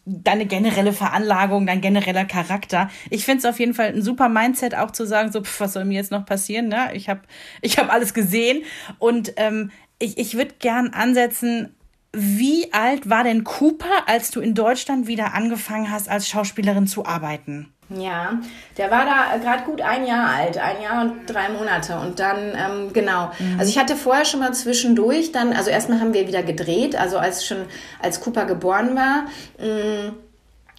[0.05, 2.89] deine generelle Veranlagung, dein genereller Charakter.
[3.09, 5.73] Ich finde es auf jeden Fall ein super Mindset, auch zu sagen, so, pf, was
[5.73, 6.67] soll mir jetzt noch passieren?
[6.67, 6.89] Ne?
[6.93, 7.21] Ich habe
[7.61, 8.63] ich hab alles gesehen.
[8.99, 11.75] Und ähm, ich, ich würde gern ansetzen,
[12.17, 17.05] wie alt war denn Cooper, als du in Deutschland wieder angefangen hast, als Schauspielerin zu
[17.05, 17.73] arbeiten?
[17.89, 18.39] Ja,
[18.77, 21.99] der war da gerade gut ein Jahr alt, ein Jahr und drei Monate.
[21.99, 23.31] Und dann, ähm, genau.
[23.37, 23.59] Mhm.
[23.59, 27.19] Also ich hatte vorher schon mal zwischendurch dann, also erstmal haben wir wieder gedreht, also
[27.19, 27.65] als schon,
[28.01, 29.25] als Cooper geboren war.
[29.59, 30.24] Mh, mm,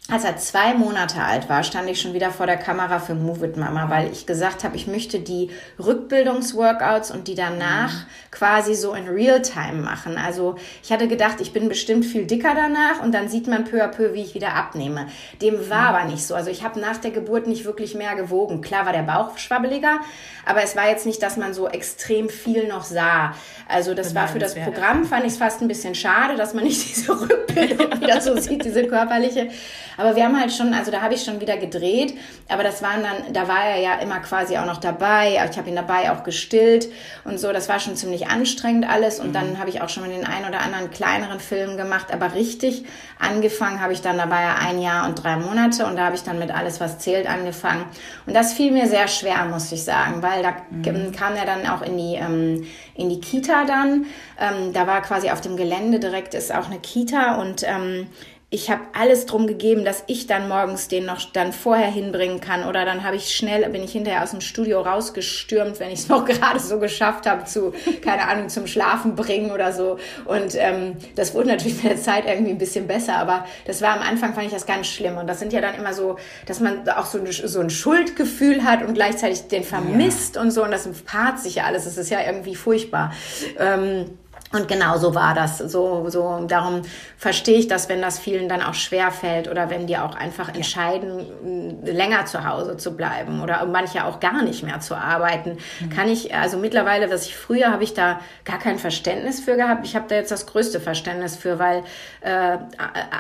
[0.09, 3.45] als er zwei Monate alt war, stand ich schon wieder vor der Kamera für Move
[3.45, 5.51] It Mama, weil ich gesagt habe, ich möchte die
[5.85, 8.07] Rückbildungsworkouts und die danach mhm.
[8.31, 10.17] quasi so in Realtime machen.
[10.17, 13.83] Also ich hatte gedacht, ich bin bestimmt viel dicker danach und dann sieht man peu
[13.83, 15.09] à peu, wie ich wieder abnehme.
[15.43, 15.97] Dem war mhm.
[15.97, 16.37] aber nicht so.
[16.37, 18.61] Also ich habe nach der Geburt nicht wirklich mehr gewogen.
[18.61, 19.99] Klar war der Bauch schwabbeliger,
[20.45, 23.35] aber es war jetzt nicht, dass man so extrem viel noch sah.
[23.69, 26.63] Also das war für das Programm, fand ich es fast ein bisschen schade, dass man
[26.63, 29.49] nicht diese Rückbildung wieder so sieht, diese körperliche.
[29.97, 32.15] Aber wir haben halt schon, also da habe ich schon wieder gedreht,
[32.49, 35.41] aber das waren dann, da war er ja immer quasi auch noch dabei.
[35.51, 36.89] Ich habe ihn dabei auch gestillt
[37.25, 37.53] und so.
[37.53, 39.21] Das war schon ziemlich anstrengend alles.
[39.21, 39.59] Und dann mhm.
[39.59, 42.13] habe ich auch schon mal den einen oder anderen kleineren Film gemacht.
[42.13, 42.85] Aber richtig
[43.19, 46.17] angefangen habe ich dann, da war er ein Jahr und drei Monate und da habe
[46.17, 47.85] ich dann mit alles, was zählt, angefangen.
[48.27, 51.13] Und das fiel mir sehr schwer, muss ich sagen, weil da mhm.
[51.13, 54.07] kam er dann auch in die, ähm, in die Kita dann.
[54.39, 58.09] Ähm, da war quasi auf dem Gelände direkt ist auch eine Kita und ähm,
[58.49, 62.65] ich habe alles drum gegeben, dass ich dann morgens den noch dann vorher hinbringen kann.
[62.69, 66.09] Oder dann habe ich schnell, bin ich hinterher aus dem Studio rausgestürmt, wenn ich es
[66.09, 69.99] noch gerade so geschafft habe, zu, keine Ahnung, zum Schlafen bringen oder so.
[70.27, 73.97] Und ähm, das wurde natürlich mit der Zeit irgendwie ein bisschen besser, aber das war
[73.97, 75.17] am Anfang, fand ich das ganz schlimm.
[75.17, 78.85] Und das sind ja dann immer so, dass man auch so, so ein Schuldgefühl hat
[78.85, 80.43] und gleichzeitig den vermisst ja.
[80.43, 80.63] und so.
[80.63, 81.85] Und das paart sich ja alles.
[81.85, 83.13] Das ist ja irgendwie furchtbar.
[83.59, 84.17] Ähm,
[84.53, 85.59] und genau so war das.
[85.59, 86.83] So, so, darum
[87.17, 90.55] verstehe ich das, wenn das vielen dann auch schwer fällt oder wenn die auch einfach
[90.55, 95.59] entscheiden, länger zu Hause zu bleiben oder manche auch gar nicht mehr zu arbeiten.
[95.81, 95.91] Mhm.
[95.91, 99.85] Kann ich, also mittlerweile, was ich früher habe ich da gar kein Verständnis für gehabt.
[99.85, 101.83] Ich habe da jetzt das größte Verständnis für, weil
[102.21, 102.59] äh,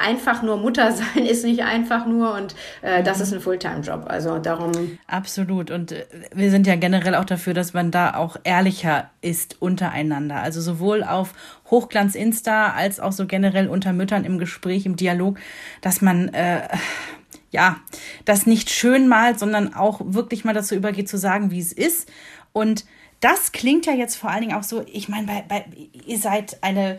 [0.04, 3.04] einfach nur Mutter sein ist nicht einfach nur und äh, mhm.
[3.04, 4.04] das ist ein Fulltime-Job.
[4.06, 4.98] Also darum.
[5.06, 5.70] Absolut.
[5.70, 10.36] Und äh, wir sind ja generell auch dafür, dass man da auch ehrlicher ist untereinander.
[10.36, 11.34] Also sowohl auf auf
[11.70, 15.38] Hochglanz Insta als auch so generell unter Müttern im Gespräch, im Dialog,
[15.80, 16.68] dass man äh,
[17.50, 17.76] ja
[18.24, 22.08] das nicht schön malt, sondern auch wirklich mal dazu übergeht zu sagen, wie es ist.
[22.52, 22.84] Und
[23.20, 25.64] das klingt ja jetzt vor allen Dingen auch so, ich meine, bei, bei,
[26.06, 26.98] ihr seid eine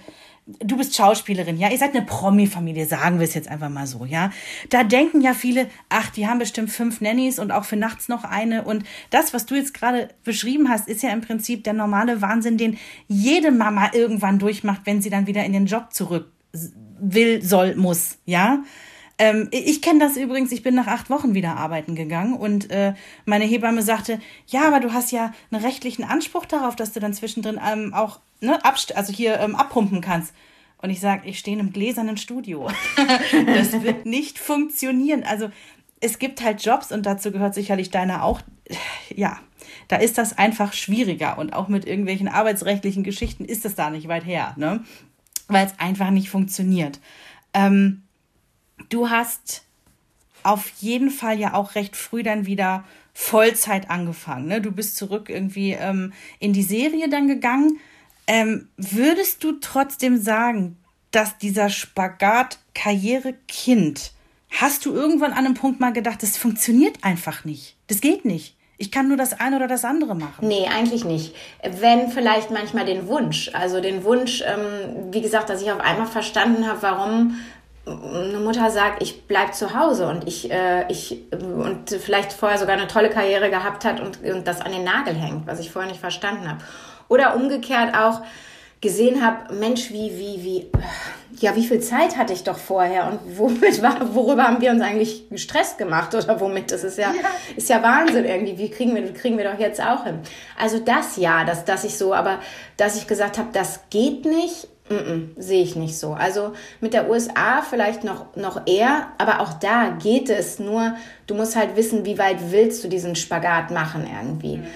[0.60, 4.05] du bist Schauspielerin, ja, ihr seid eine Promi-Familie, sagen wir es jetzt einfach mal so,
[4.05, 4.31] ja.
[4.69, 8.23] Da denken ja viele, ach, die haben bestimmt fünf Nannies und auch für nachts noch
[8.23, 8.63] eine.
[8.63, 12.57] Und das, was du jetzt gerade beschrieben hast, ist ja im Prinzip der normale Wahnsinn,
[12.57, 16.31] den jede Mama irgendwann durchmacht, wenn sie dann wieder in den Job zurück
[16.99, 18.63] will, soll, muss, ja.
[19.19, 22.93] Ähm, ich kenne das übrigens, ich bin nach acht Wochen wieder arbeiten gegangen und äh,
[23.25, 27.13] meine Hebamme sagte, ja, aber du hast ja einen rechtlichen Anspruch darauf, dass du dann
[27.13, 30.34] zwischendrin ähm, auch ne, also hier ähm, abpumpen kannst.
[30.80, 32.69] Und ich sage, ich stehe in einem gläsernen Studio.
[33.47, 35.23] das wird nicht funktionieren.
[35.23, 35.50] Also
[36.00, 38.41] es gibt halt Jobs und dazu gehört sicherlich deiner auch.
[39.15, 39.39] Ja,
[39.88, 44.08] da ist das einfach schwieriger und auch mit irgendwelchen arbeitsrechtlichen Geschichten ist es da nicht
[44.08, 44.84] weit her, ne?
[45.47, 47.00] Weil es einfach nicht funktioniert.
[47.54, 48.04] Ähm,
[48.89, 49.63] du hast
[50.43, 54.47] auf jeden Fall ja auch recht früh dann wieder Vollzeit angefangen.
[54.47, 54.62] Ne?
[54.62, 57.80] Du bist zurück irgendwie ähm, in die Serie dann gegangen.
[58.27, 60.77] Ähm, würdest du trotzdem sagen,
[61.11, 64.11] dass dieser Spagat Karriere-Kind,
[64.49, 67.75] hast du irgendwann an einem Punkt mal gedacht, das funktioniert einfach nicht?
[67.87, 68.55] Das geht nicht.
[68.79, 70.47] Ich kann nur das eine oder das andere machen.
[70.47, 71.33] Nee, eigentlich nicht.
[71.63, 73.49] Wenn vielleicht manchmal den Wunsch.
[73.53, 77.37] Also den Wunsch, ähm, wie gesagt, dass ich auf einmal verstanden habe, warum
[77.87, 82.75] eine Mutter sagt, ich bleib zu Hause und ich, äh, ich und vielleicht vorher sogar
[82.75, 85.89] eine tolle Karriere gehabt hat und, und das an den Nagel hängt, was ich vorher
[85.89, 86.59] nicht verstanden habe.
[87.09, 88.21] Oder umgekehrt auch
[88.81, 90.67] gesehen habe, Mensch, wie, wie, wie,
[91.39, 94.81] ja, wie viel Zeit hatte ich doch vorher und womit war, worüber haben wir uns
[94.81, 96.71] eigentlich gestresst gemacht oder womit?
[96.71, 97.29] Das ist ja, ja.
[97.55, 98.57] ist ja Wahnsinn irgendwie.
[98.57, 100.19] Wie kriegen wir, kriegen wir doch jetzt auch hin?
[100.59, 102.39] Also das ja, dass, dass ich so, aber
[102.77, 106.13] dass ich gesagt habe, das geht nicht, Mm -mm, sehe ich nicht so.
[106.13, 110.95] Also mit der USA vielleicht noch, noch eher, aber auch da geht es nur,
[111.27, 114.57] du musst halt wissen, wie weit willst du diesen Spagat machen irgendwie.
[114.57, 114.67] Mhm.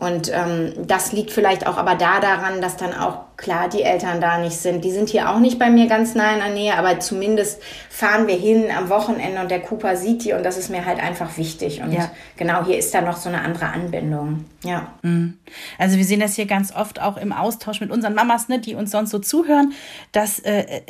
[0.00, 4.20] Und ähm, das liegt vielleicht auch aber da daran, dass dann auch klar die Eltern
[4.22, 4.82] da nicht sind.
[4.82, 8.26] Die sind hier auch nicht bei mir ganz nah in der Nähe, aber zumindest fahren
[8.26, 11.36] wir hin am Wochenende und der Cooper sieht die und das ist mir halt einfach
[11.36, 11.82] wichtig.
[11.82, 12.10] Und ja.
[12.38, 14.46] genau hier ist da noch so eine andere Anbindung.
[14.64, 14.94] Ja.
[15.02, 15.38] Mhm.
[15.76, 18.74] Also wir sehen das hier ganz oft auch im Austausch mit unseren Mamas, ne, die
[18.74, 19.74] uns sonst so zuhören,
[20.12, 20.80] dass äh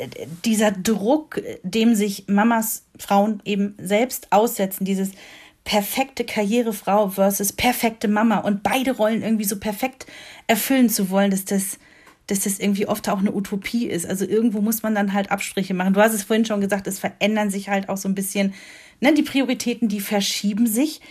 [0.45, 5.11] dieser Druck, dem sich Mamas, Frauen eben selbst aussetzen, dieses
[5.63, 10.05] perfekte Karrierefrau versus perfekte Mama und beide Rollen irgendwie so perfekt
[10.47, 11.77] erfüllen zu wollen, dass das,
[12.27, 14.05] dass das irgendwie oft auch eine Utopie ist.
[14.05, 15.93] Also irgendwo muss man dann halt Abstriche machen.
[15.93, 18.53] Du hast es vorhin schon gesagt, es verändern sich halt auch so ein bisschen,
[18.99, 21.01] ne, die Prioritäten, die verschieben sich.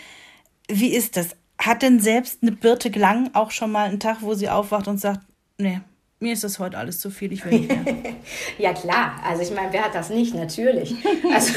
[0.69, 1.37] Wie ist das?
[1.59, 4.99] Hat denn selbst eine Birte Glang auch schon mal einen Tag, wo sie aufwacht und
[4.99, 5.21] sagt,
[5.59, 5.81] nee,
[6.23, 8.15] mir ist das heute alles zu viel, ich will nicht mehr.
[8.59, 10.35] ja klar, also ich meine, wer hat das nicht?
[10.35, 10.95] Natürlich.
[11.33, 11.53] Also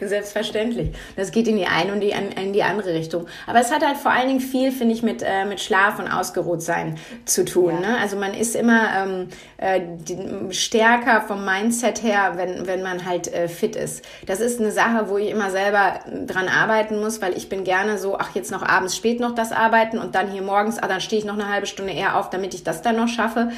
[0.00, 0.90] selbstverständlich.
[1.16, 3.26] Das geht in die eine und die, in die andere Richtung.
[3.46, 6.08] Aber es hat halt vor allen Dingen viel, finde ich, mit, äh, mit Schlaf und
[6.08, 7.74] Ausgeruhtsein zu tun.
[7.74, 7.80] Ja.
[7.80, 7.98] Ne?
[7.98, 9.28] Also man ist immer ähm,
[9.58, 14.04] äh, die, stärker vom Mindset her, wenn, wenn man halt äh, fit ist.
[14.26, 17.98] Das ist eine Sache, wo ich immer selber dran arbeiten muss, weil ich bin gerne
[17.98, 21.00] so, ach jetzt noch abends spät noch das arbeiten und dann hier morgens, ah, dann
[21.00, 23.50] stehe ich noch eine halbe Stunde eher auf, damit ich das dann noch schaffe.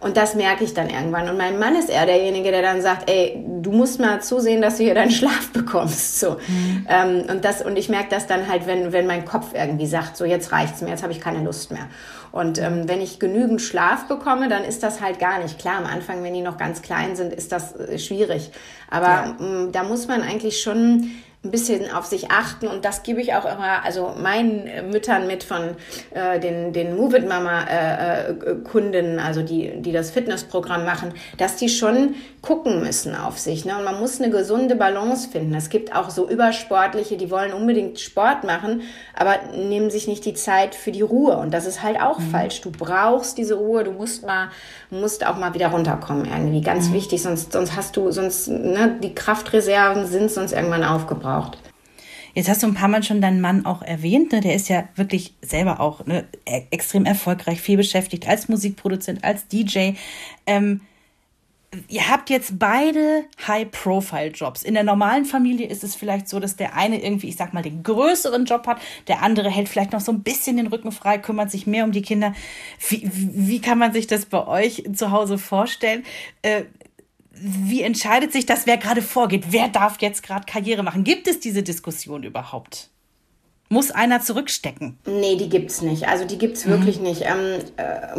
[0.00, 1.30] Und das merke ich dann irgendwann.
[1.30, 4.76] Und mein Mann ist eher derjenige, der dann sagt, ey, du musst mal zusehen, dass
[4.76, 6.20] du hier deinen Schlaf bekommst.
[6.20, 6.32] So.
[6.46, 6.86] Mhm.
[6.88, 10.18] Ähm, und, das, und ich merke das dann halt, wenn, wenn mein Kopf irgendwie sagt,
[10.18, 11.88] so jetzt reicht's mir, jetzt habe ich keine Lust mehr.
[12.32, 15.58] Und ähm, wenn ich genügend Schlaf bekomme, dann ist das halt gar nicht.
[15.58, 18.50] Klar, am Anfang, wenn die noch ganz klein sind, ist das äh, schwierig.
[18.90, 19.36] Aber ja.
[19.40, 21.12] ähm, da muss man eigentlich schon
[21.44, 25.44] ein bisschen auf sich achten und das gebe ich auch immer, also meinen Müttern mit
[25.44, 25.76] von
[26.12, 31.12] äh, den, den Move It Mama äh, äh, Kunden, also die, die das Fitnessprogramm machen,
[31.36, 33.64] dass die schon gucken müssen auf sich.
[33.64, 33.76] Ne?
[33.76, 35.54] Und man muss eine gesunde Balance finden.
[35.54, 38.82] Es gibt auch so Übersportliche, die wollen unbedingt Sport machen,
[39.14, 41.36] aber nehmen sich nicht die Zeit für die Ruhe.
[41.36, 42.30] Und das ist halt auch mhm.
[42.30, 42.62] falsch.
[42.62, 44.48] Du brauchst diese Ruhe, du musst mal,
[44.90, 46.62] musst auch mal wieder runterkommen irgendwie.
[46.62, 46.94] Ganz mhm.
[46.94, 51.58] wichtig, sonst, sonst hast du, sonst, ne, die Kraftreserven sind sonst irgendwann aufgebraucht braucht.
[52.34, 54.32] Jetzt hast du ein paar Mal schon deinen Mann auch erwähnt.
[54.32, 54.40] Ne?
[54.40, 59.46] Der ist ja wirklich selber auch ne, e-, extrem erfolgreich, viel beschäftigt als Musikproduzent, als
[59.46, 59.92] DJ.
[60.46, 60.80] Ähm,
[61.88, 64.64] ihr habt jetzt beide High-Profile-Jobs.
[64.64, 67.62] In der normalen Familie ist es vielleicht so, dass der eine irgendwie, ich sag mal,
[67.62, 71.18] den größeren Job hat, der andere hält vielleicht noch so ein bisschen den Rücken frei,
[71.18, 72.34] kümmert sich mehr um die Kinder.
[72.88, 76.04] Wie, wie kann man sich das bei euch zu Hause vorstellen?
[76.42, 76.64] Äh,
[77.46, 79.46] wie entscheidet sich das, wer gerade vorgeht?
[79.50, 81.04] Wer darf jetzt gerade Karriere machen?
[81.04, 82.88] Gibt es diese Diskussion überhaupt?
[83.68, 84.98] Muss einer zurückstecken?
[85.06, 86.08] Nee, die gibt es nicht.
[86.08, 86.70] Also die gibt es mhm.
[86.70, 87.22] wirklich nicht.
[87.22, 88.18] Ähm, äh,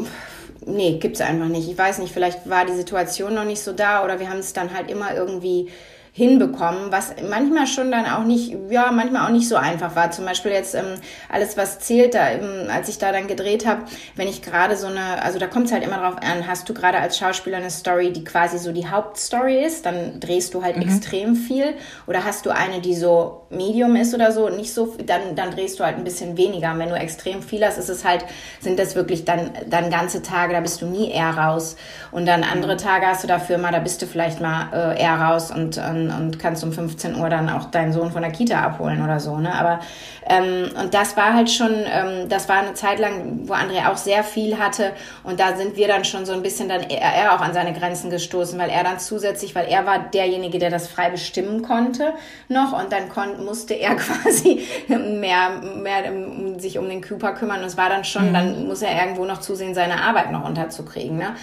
[0.68, 1.68] nee, gibt es einfach nicht.
[1.68, 4.54] Ich weiß nicht, vielleicht war die Situation noch nicht so da oder wir haben es
[4.54, 5.70] dann halt immer irgendwie
[6.18, 10.12] hinbekommen, was manchmal schon dann auch nicht, ja, manchmal auch nicht so einfach war.
[10.12, 10.86] Zum Beispiel jetzt ähm,
[11.28, 13.82] alles, was zählt, da, ähm, als ich da dann gedreht habe,
[14.16, 16.74] wenn ich gerade so eine, also da kommt es halt immer drauf an, hast du
[16.74, 20.78] gerade als Schauspieler eine Story, die quasi so die Hauptstory ist, dann drehst du halt
[20.78, 20.84] mhm.
[20.84, 21.74] extrem viel.
[22.08, 25.82] Oder hast du eine, die so Medium ist oder so, nicht so, dann, dann drehst
[25.82, 26.72] du halt ein bisschen weniger.
[26.72, 28.24] Und wenn du extrem viel hast, ist es halt,
[28.62, 31.76] sind das wirklich dann, dann ganze Tage, da bist du nie eher raus.
[32.14, 32.80] Und dann andere mhm.
[32.80, 35.78] Tage hast du dafür mal, da bist du vielleicht mal äh, eher raus und,
[36.12, 39.20] und und kannst um 15 Uhr dann auch deinen Sohn von der Kita abholen oder
[39.20, 39.38] so.
[39.38, 39.54] Ne?
[39.54, 39.80] Aber
[40.28, 43.98] ähm, und das war halt schon, ähm, das war eine Zeit lang, wo André auch
[43.98, 44.92] sehr viel hatte
[45.24, 47.74] und da sind wir dann schon so ein bisschen dann er, er auch an seine
[47.74, 52.14] Grenzen gestoßen, weil er dann zusätzlich, weil er war derjenige, der das frei bestimmen konnte
[52.50, 57.60] noch und dann kon musste er quasi mehr, mehr um, sich um den Cooper kümmern
[57.60, 58.34] und es war dann schon, mhm.
[58.34, 61.18] dann muss er irgendwo noch zusehen, seine Arbeit noch unterzukriegen.
[61.18, 61.36] Ne?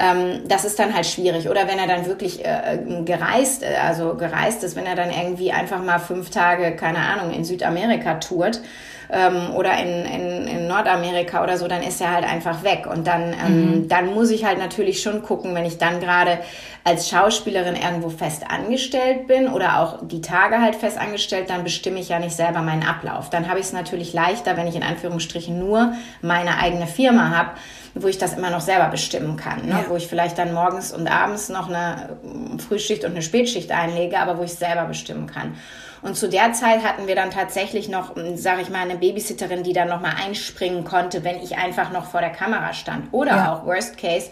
[0.00, 1.48] Ähm, das ist dann halt schwierig.
[1.48, 5.52] Oder wenn er dann wirklich äh, gereist, äh, also gereist ist, wenn er dann irgendwie
[5.52, 8.62] einfach mal fünf Tage, keine Ahnung, in Südamerika tourt
[9.12, 12.86] ähm, oder in, in, in Nordamerika oder so, dann ist er halt einfach weg.
[12.90, 13.88] Und dann, ähm, mhm.
[13.88, 16.38] dann muss ich halt natürlich schon gucken, wenn ich dann gerade
[16.82, 22.00] als Schauspielerin irgendwo fest angestellt bin oder auch die Tage halt fest angestellt, dann bestimme
[22.00, 23.28] ich ja nicht selber meinen Ablauf.
[23.28, 27.50] Dann habe ich es natürlich leichter, wenn ich in Anführungsstrichen nur meine eigene Firma habe
[27.94, 29.62] wo ich das immer noch selber bestimmen kann.
[29.62, 29.70] Ne?
[29.70, 29.84] Ja.
[29.88, 32.18] Wo ich vielleicht dann morgens und abends noch eine
[32.58, 35.56] Frühschicht und eine Spätschicht einlege, aber wo ich selber bestimmen kann.
[36.02, 39.74] Und zu der Zeit hatten wir dann tatsächlich noch, sage ich mal, eine Babysitterin, die
[39.74, 43.12] dann noch mal einspringen konnte, wenn ich einfach noch vor der Kamera stand.
[43.12, 43.52] Oder ja.
[43.52, 44.30] auch Worst Case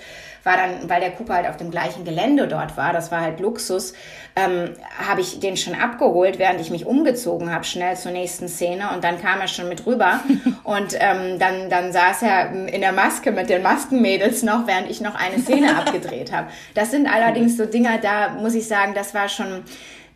[0.48, 3.38] war dann, weil der Cooper halt auf dem gleichen Gelände dort war, das war halt
[3.38, 3.92] Luxus,
[4.34, 4.70] ähm,
[5.06, 9.04] habe ich den schon abgeholt, während ich mich umgezogen habe, schnell zur nächsten Szene und
[9.04, 10.20] dann kam er schon mit rüber
[10.64, 15.00] und ähm, dann, dann saß er in der Maske mit den Maskenmädels noch, während ich
[15.00, 16.48] noch eine Szene abgedreht habe.
[16.74, 19.64] Das sind allerdings so Dinger, da muss ich sagen, das war schon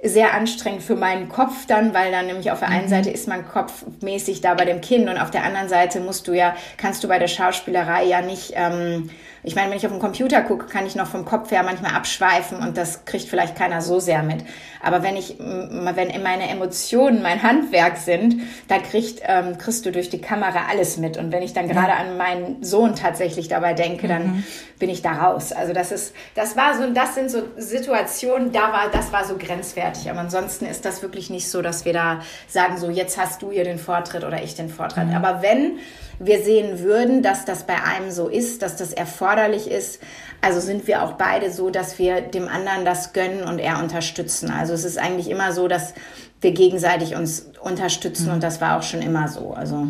[0.02, 2.90] sehr anstrengend für meinen Kopf dann, weil dann nämlich auf der einen mhm.
[2.90, 6.32] Seite ist man kopfmäßig da bei dem Kind und auf der anderen Seite musst du
[6.32, 9.10] ja, kannst du bei der Schauspielerei ja nicht, ähm,
[9.44, 11.94] ich meine, wenn ich auf den Computer gucke, kann ich noch vom Kopf her manchmal
[11.94, 14.44] abschweifen und das kriegt vielleicht keiner so sehr mit.
[14.80, 20.10] Aber wenn ich, wenn meine Emotionen mein Handwerk sind, da kriegt, ähm, kriegst du durch
[20.10, 21.16] die Kamera alles mit.
[21.16, 24.44] Und wenn ich dann gerade an meinen Sohn tatsächlich dabei denke, dann mhm.
[24.78, 25.52] bin ich da raus.
[25.52, 29.36] Also das ist, das war so, das sind so Situationen, da war, das war so
[29.36, 30.08] grenzwertig.
[30.08, 33.50] Aber ansonsten ist das wirklich nicht so, dass wir da sagen, so jetzt hast du
[33.50, 35.08] hier den Vortritt oder ich den Vortritt.
[35.08, 35.14] Mhm.
[35.14, 35.78] Aber wenn
[36.24, 40.00] wir sehen würden, dass das bei einem so ist, dass das erforderlich ist,
[40.40, 44.50] also sind wir auch beide so, dass wir dem anderen das gönnen und er unterstützen.
[44.50, 45.94] Also es ist eigentlich immer so, dass
[46.40, 48.34] wir gegenseitig uns unterstützen mhm.
[48.34, 49.52] und das war auch schon immer so.
[49.52, 49.86] Also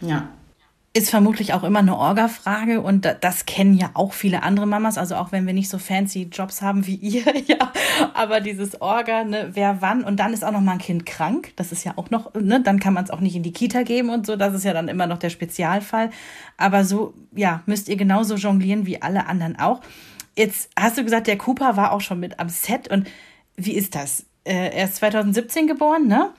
[0.00, 0.28] ja
[0.96, 5.16] ist vermutlich auch immer eine Orga-Frage und das kennen ja auch viele andere Mamas, also
[5.16, 7.72] auch wenn wir nicht so fancy Jobs haben wie ihr, ja,
[8.14, 11.52] aber dieses Orga, ne, wer wann und dann ist auch noch mal ein Kind krank,
[11.56, 13.82] das ist ja auch noch, ne, dann kann man es auch nicht in die Kita
[13.82, 16.10] geben und so, das ist ja dann immer noch der Spezialfall,
[16.56, 19.80] aber so, ja, müsst ihr genauso jonglieren wie alle anderen auch.
[20.36, 23.08] Jetzt hast du gesagt, der Cooper war auch schon mit am Set und
[23.56, 24.26] wie ist das?
[24.44, 26.30] Äh, er ist 2017 geboren, ne?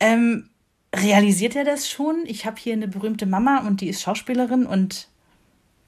[0.00, 0.48] Ähm,
[0.94, 2.24] realisiert er das schon?
[2.26, 5.08] Ich habe hier eine berühmte Mama und die ist Schauspielerin und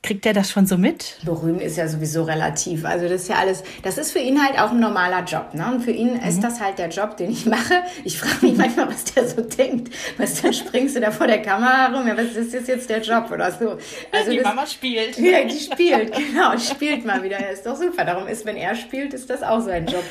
[0.03, 1.19] Kriegt er das schon so mit?
[1.25, 2.87] Berühmt ist ja sowieso relativ.
[2.87, 5.53] Also das ist ja alles, das ist für ihn halt auch ein normaler Job.
[5.53, 5.71] Ne?
[5.71, 6.27] Und für ihn mhm.
[6.27, 7.83] ist das halt der Job, den ich mache.
[8.05, 9.93] Ich frage mich manchmal, was der so denkt.
[10.17, 12.09] Was, dann springst du da vor der Kamera rum.
[12.09, 13.77] Ja, was ist jetzt der Job oder so?
[14.11, 15.19] Also die das, Mama spielt.
[15.19, 16.57] Ja, die spielt, genau.
[16.57, 17.51] Spielt mal wieder.
[17.51, 18.07] Ist doch super.
[18.07, 20.05] Darum ist, wenn er spielt, ist das auch so ein Job.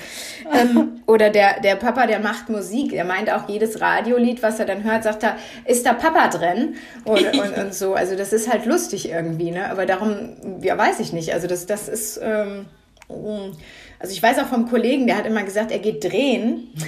[0.54, 2.94] ähm, oder der, der Papa, der macht Musik.
[2.94, 6.76] Er meint auch jedes Radiolied, was er dann hört, sagt er, ist da Papa drin?
[7.06, 7.96] Und, und, und so.
[7.96, 9.50] Also das ist halt lustig irgendwie.
[9.50, 9.79] Ne?
[9.80, 11.34] Aber darum, ja, weiß ich nicht.
[11.34, 12.66] Also das, das ist, ähm,
[13.08, 16.74] also ich weiß auch vom Kollegen, der hat immer gesagt, er geht drehen.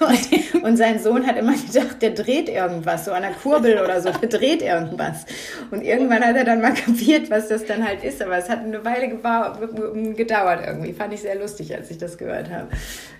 [0.00, 4.02] Und, und, sein Sohn hat immer gedacht, der dreht irgendwas, so an der Kurbel oder
[4.02, 5.24] so, der dreht irgendwas.
[5.70, 8.20] Und irgendwann hat er dann mal kapiert, was das dann halt ist.
[8.20, 10.92] Aber es hat eine Weile gedauert irgendwie.
[10.94, 12.66] Fand ich sehr lustig, als ich das gehört habe.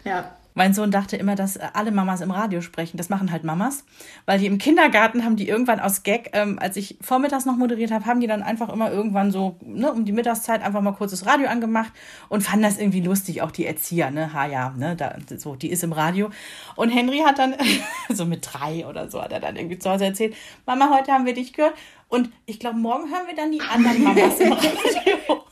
[0.05, 0.35] Ja.
[0.57, 2.97] Mein Sohn dachte immer, dass alle Mamas im Radio sprechen.
[2.97, 3.85] Das machen halt Mamas.
[4.25, 7.91] Weil die im Kindergarten haben die irgendwann aus Gag, ähm, als ich vormittags noch moderiert
[7.91, 11.11] habe, haben die dann einfach immer irgendwann so, ne, um die Mittagszeit einfach mal kurz
[11.11, 11.93] das Radio angemacht
[12.29, 15.71] und fanden das irgendwie lustig, auch die Erzieher, ne, ha ja, ne, da, so, die
[15.71, 16.31] ist im Radio.
[16.77, 17.57] Und Henry hat dann,
[18.09, 20.37] so mit drei oder so, hat er dann irgendwie zu Hause erzählt,
[20.67, 21.75] Mama, heute haben wir dich gehört.
[22.15, 24.73] Und ich glaube, morgen hören wir dann die anderen Mamas im Radio.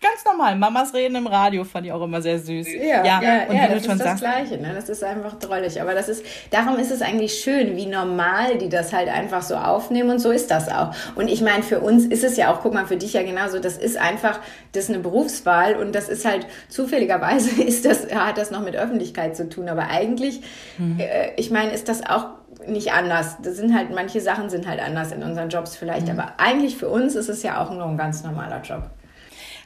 [0.00, 0.56] ganz normal.
[0.56, 2.66] Mamas reden im Radio, fand ich auch immer sehr süß.
[2.72, 4.58] Ja, ja, ja, und ja das ist das Gleiche.
[4.58, 4.72] Ne?
[4.74, 5.80] Das ist einfach drollig.
[5.80, 9.54] Aber das ist, darum ist es eigentlich schön, wie normal die das halt einfach so
[9.54, 10.10] aufnehmen.
[10.10, 10.92] Und so ist das auch.
[11.14, 13.60] Und ich meine, für uns ist es ja auch, guck mal, für dich ja genauso,
[13.60, 14.40] das ist einfach,
[14.72, 18.74] das ist eine Berufswahl und das ist halt, zufälligerweise ist das, hat das noch mit
[18.74, 19.68] Öffentlichkeit zu tun.
[19.68, 20.40] Aber eigentlich,
[20.78, 20.98] mhm.
[20.98, 23.36] äh, ich meine, ist das auch nicht anders.
[23.42, 26.18] Das sind halt, manche Sachen sind halt anders in unseren Jobs vielleicht, mhm.
[26.18, 28.90] aber eigentlich für uns ist es ja auch nur ein ganz normaler Job.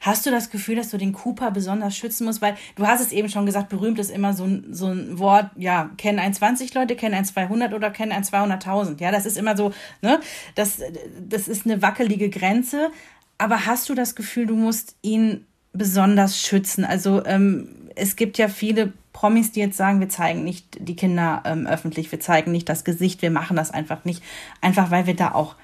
[0.04, 2.42] Hast du das Gefühl, dass du den Cooper besonders schützen musst?
[2.42, 5.46] Weil du hast es eben schon gesagt, berühmt ist immer so ein, so ein Wort,
[5.56, 9.00] ja, kennen ein 20 Leute, kennen ein 200 oder kennen ein 200.000.
[9.00, 10.20] Ja, das ist immer so, ne?
[10.56, 10.82] Das,
[11.26, 12.90] das ist eine wackelige Grenze.
[13.38, 16.84] Aber hast du das Gefühl, du musst ihn besonders schützen?
[16.84, 21.42] Also ähm, es gibt ja viele Promis, die jetzt sagen, wir zeigen nicht die Kinder
[21.46, 24.22] ähm, öffentlich, wir zeigen nicht das Gesicht, wir machen das einfach nicht.
[24.60, 25.54] Einfach weil wir da auch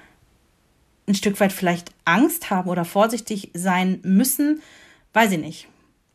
[1.07, 4.61] ein Stück weit vielleicht Angst haben oder vorsichtig sein müssen,
[5.13, 5.67] weiß ich nicht.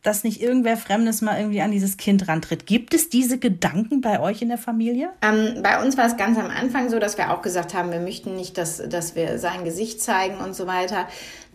[0.02, 2.66] Dass nicht irgendwer Fremdes mal irgendwie an dieses Kind rantritt.
[2.66, 5.10] Gibt es diese Gedanken bei euch in der Familie?
[5.20, 8.00] Ähm, bei uns war es ganz am Anfang so, dass wir auch gesagt haben, wir
[8.00, 11.06] möchten nicht, dass, dass wir sein Gesicht zeigen und so weiter.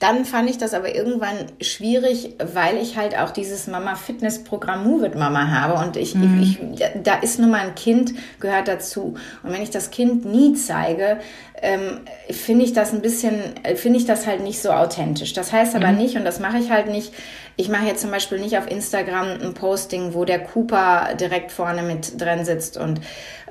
[0.02, 5.16] Dann fand ich das aber irgendwann schwierig, weil ich halt auch dieses Mama-Fitness-Programm Move It
[5.16, 6.42] Mama habe und ich, mhm.
[6.42, 9.14] ich, ich, da ist nun mal ein Kind, gehört dazu.
[9.44, 11.20] Und wenn ich das Kind nie zeige,
[11.62, 12.00] ähm,
[12.32, 13.36] finde ich das ein bisschen,
[13.76, 15.34] finde ich das halt nicht so authentisch.
[15.34, 16.00] Das heißt aber mhm.
[16.00, 17.14] nicht, und das mache ich halt nicht,
[17.56, 21.84] ich mache jetzt zum Beispiel nicht auf Instagram ein Posting, wo der Cooper direkt vorne
[21.84, 23.02] mit drin sitzt und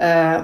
[0.01, 0.41] äh,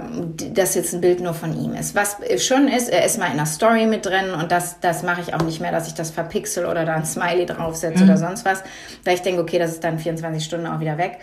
[0.53, 1.95] das jetzt ein Bild nur von ihm ist.
[1.95, 5.23] Was schon ist, er ist mal in einer Story mit drin und das, das mache
[5.23, 8.11] ich auch nicht mehr, dass ich das verpixel oder da ein Smiley draufsetze mhm.
[8.11, 8.63] oder sonst was,
[9.05, 11.19] weil ich denke, okay, das ist dann 24 Stunden auch wieder weg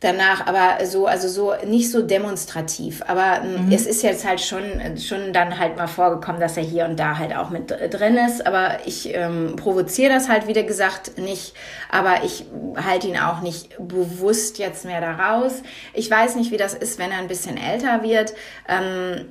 [0.00, 3.02] danach, aber so, also so nicht so demonstrativ.
[3.06, 3.72] Aber ähm, mhm.
[3.72, 4.62] es ist jetzt halt schon,
[4.98, 8.46] schon dann halt mal vorgekommen, dass er hier und da halt auch mit drin ist.
[8.46, 11.54] Aber ich ähm, provoziere das halt, wie gesagt, nicht.
[11.90, 12.44] Aber ich
[12.84, 15.62] halte ihn auch nicht bewusst jetzt mehr daraus.
[15.94, 18.34] Ich weiß nicht, wie das ist, wenn er ein bisschen älter wird,
[18.68, 19.26] ähm,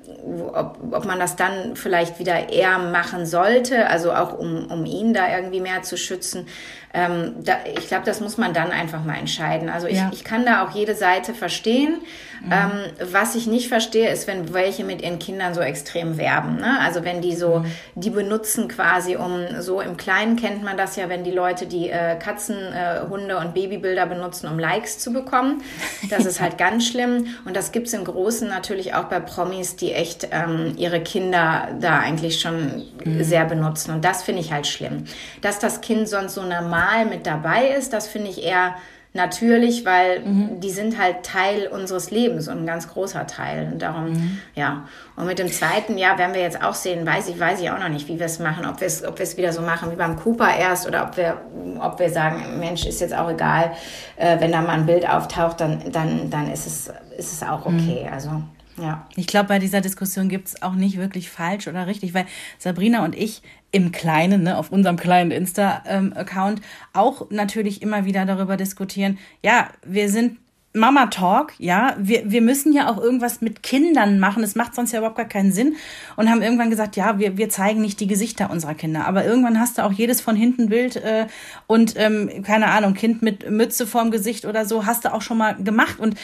[0.52, 5.14] ob, ob man das dann vielleicht wieder eher machen sollte, also auch um, um ihn
[5.14, 6.48] da irgendwie mehr zu schützen.
[6.96, 9.70] Ähm, da, ich glaube, das muss man dann einfach mal entscheiden.
[9.70, 10.10] Also ich, ja.
[10.14, 11.98] ich kann da auch jede Seite verstehen.
[12.42, 12.52] Mhm.
[12.52, 16.58] Ähm, was ich nicht verstehe, ist, wenn welche mit ihren Kindern so extrem werben.
[16.58, 16.80] Ne?
[16.80, 17.72] Also wenn die so, mhm.
[17.96, 21.90] die benutzen quasi, um so im Kleinen kennt man das ja, wenn die Leute die
[21.90, 25.64] äh, Katzen, äh, Hunde und Babybilder benutzen, um Likes zu bekommen.
[26.10, 27.28] Das ist halt ganz schlimm.
[27.46, 32.00] Und das gibt's im Großen natürlich auch bei Promis, die echt ähm, ihre Kinder da
[32.00, 33.24] eigentlich schon mhm.
[33.24, 33.92] sehr benutzen.
[33.92, 35.06] Und das finde ich halt schlimm.
[35.42, 36.42] Dass das Kind sonst so
[36.86, 38.76] normal mit dabei ist, das finde ich eher
[39.14, 40.60] natürlich, weil mhm.
[40.60, 43.70] die sind halt Teil unseres Lebens und ein ganz großer Teil.
[43.72, 44.40] Und darum, mhm.
[44.56, 44.88] ja.
[45.16, 47.80] Und mit dem zweiten, ja, werden wir jetzt auch sehen, weiß ich, weiß ich auch
[47.80, 49.90] noch nicht, wie wir es machen, ob wir es, ob wir es wieder so machen
[49.92, 51.38] wie beim Cooper erst oder ob wir,
[51.80, 53.72] ob wir sagen, Mensch, ist jetzt auch egal,
[54.18, 57.66] äh, wenn da mal ein Bild auftaucht, dann, dann, dann ist es, ist es auch
[57.66, 57.80] mhm.
[57.80, 58.06] okay.
[58.06, 58.14] Mhm.
[58.14, 58.30] Also.
[58.78, 59.08] Ja.
[59.16, 62.26] Ich glaube, bei dieser Diskussion gibt es auch nicht wirklich falsch oder richtig, weil
[62.58, 66.62] Sabrina und ich im Kleinen, ne, auf unserem kleinen Insta-Account
[66.94, 69.18] auch natürlich immer wieder darüber diskutieren.
[69.44, 70.38] Ja, wir sind
[70.76, 74.44] Mama Talk, ja, wir, wir müssen ja auch irgendwas mit Kindern machen.
[74.44, 75.78] Es macht sonst ja überhaupt gar keinen Sinn.
[76.18, 79.08] Und haben irgendwann gesagt, ja, wir, wir zeigen nicht die Gesichter unserer Kinder.
[79.08, 81.28] Aber irgendwann hast du auch jedes von hinten Bild äh,
[81.66, 85.38] und ähm, keine Ahnung, Kind mit Mütze vorm Gesicht oder so, hast du auch schon
[85.38, 86.00] mal gemacht.
[86.00, 86.16] Und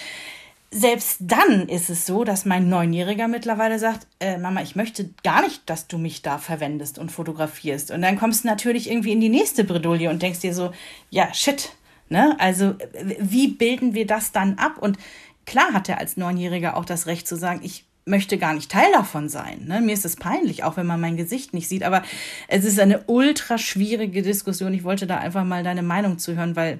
[0.73, 5.41] selbst dann ist es so, dass mein Neunjähriger mittlerweile sagt, äh, Mama, ich möchte gar
[5.41, 7.91] nicht, dass du mich da verwendest und fotografierst.
[7.91, 10.71] Und dann kommst du natürlich irgendwie in die nächste Bredouille und denkst dir so,
[11.09, 11.73] ja, shit,
[12.07, 12.37] ne?
[12.39, 12.75] Also,
[13.19, 14.77] wie bilden wir das dann ab?
[14.79, 14.97] Und
[15.45, 18.91] klar hat er als Neunjähriger auch das Recht zu sagen, ich möchte gar nicht Teil
[18.93, 19.65] davon sein.
[19.67, 19.81] Ne?
[19.81, 21.83] Mir ist es peinlich, auch wenn man mein Gesicht nicht sieht.
[21.83, 22.01] Aber
[22.47, 24.73] es ist eine ultra schwierige Diskussion.
[24.73, 26.79] Ich wollte da einfach mal deine Meinung zu hören, weil,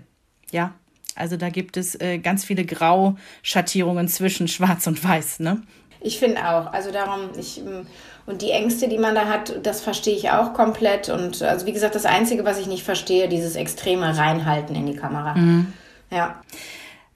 [0.52, 0.74] ja,
[1.16, 5.62] also da gibt es äh, ganz viele Grauschattierungen zwischen Schwarz und Weiß, ne?
[6.03, 6.74] Ich finde auch.
[6.74, 7.86] Also darum, ich ähm,
[8.26, 11.09] und die Ängste, die man da hat, das verstehe ich auch komplett.
[11.09, 14.95] Und also wie gesagt, das Einzige, was ich nicht verstehe, dieses extreme Reinhalten in die
[14.95, 15.36] Kamera.
[15.36, 15.74] Mhm.
[16.12, 16.41] Ja.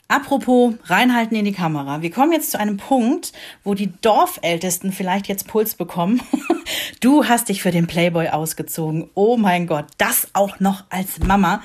[0.08, 2.02] Apropos reinhalten in die Kamera.
[2.02, 3.34] Wir kommen jetzt zu einem Punkt,
[3.64, 6.22] wo die Dorfältesten vielleicht jetzt Puls bekommen.
[7.00, 9.10] Du hast dich für den Playboy ausgezogen.
[9.14, 11.62] Oh mein Gott, das auch noch als Mama.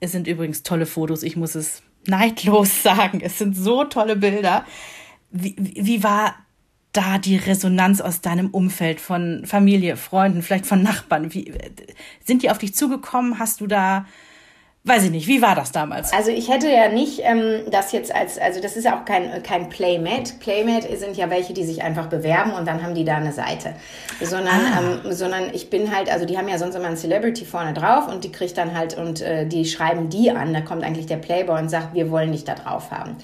[0.00, 3.20] Es sind übrigens tolle Fotos, ich muss es neidlos sagen.
[3.20, 4.64] Es sind so tolle Bilder.
[5.30, 6.34] Wie, wie war
[6.92, 11.34] da die Resonanz aus deinem Umfeld von Familie, Freunden, vielleicht von Nachbarn?
[11.34, 11.52] Wie,
[12.24, 13.38] sind die auf dich zugekommen?
[13.38, 14.06] Hast du da
[14.86, 16.12] Weiß ich nicht, wie war das damals?
[16.12, 19.42] Also ich hätte ja nicht ähm, das jetzt als, also das ist ja auch kein,
[19.42, 20.34] kein Playmate.
[20.38, 23.74] Playmate sind ja welche, die sich einfach bewerben und dann haben die da eine Seite.
[24.20, 24.80] Sondern, ah.
[25.04, 28.06] ähm, sondern ich bin halt, also die haben ja sonst immer ein Celebrity vorne drauf
[28.06, 30.54] und die kriegt dann halt und äh, die schreiben die an.
[30.54, 33.16] Da kommt eigentlich der Playboy und sagt, wir wollen dich da drauf haben.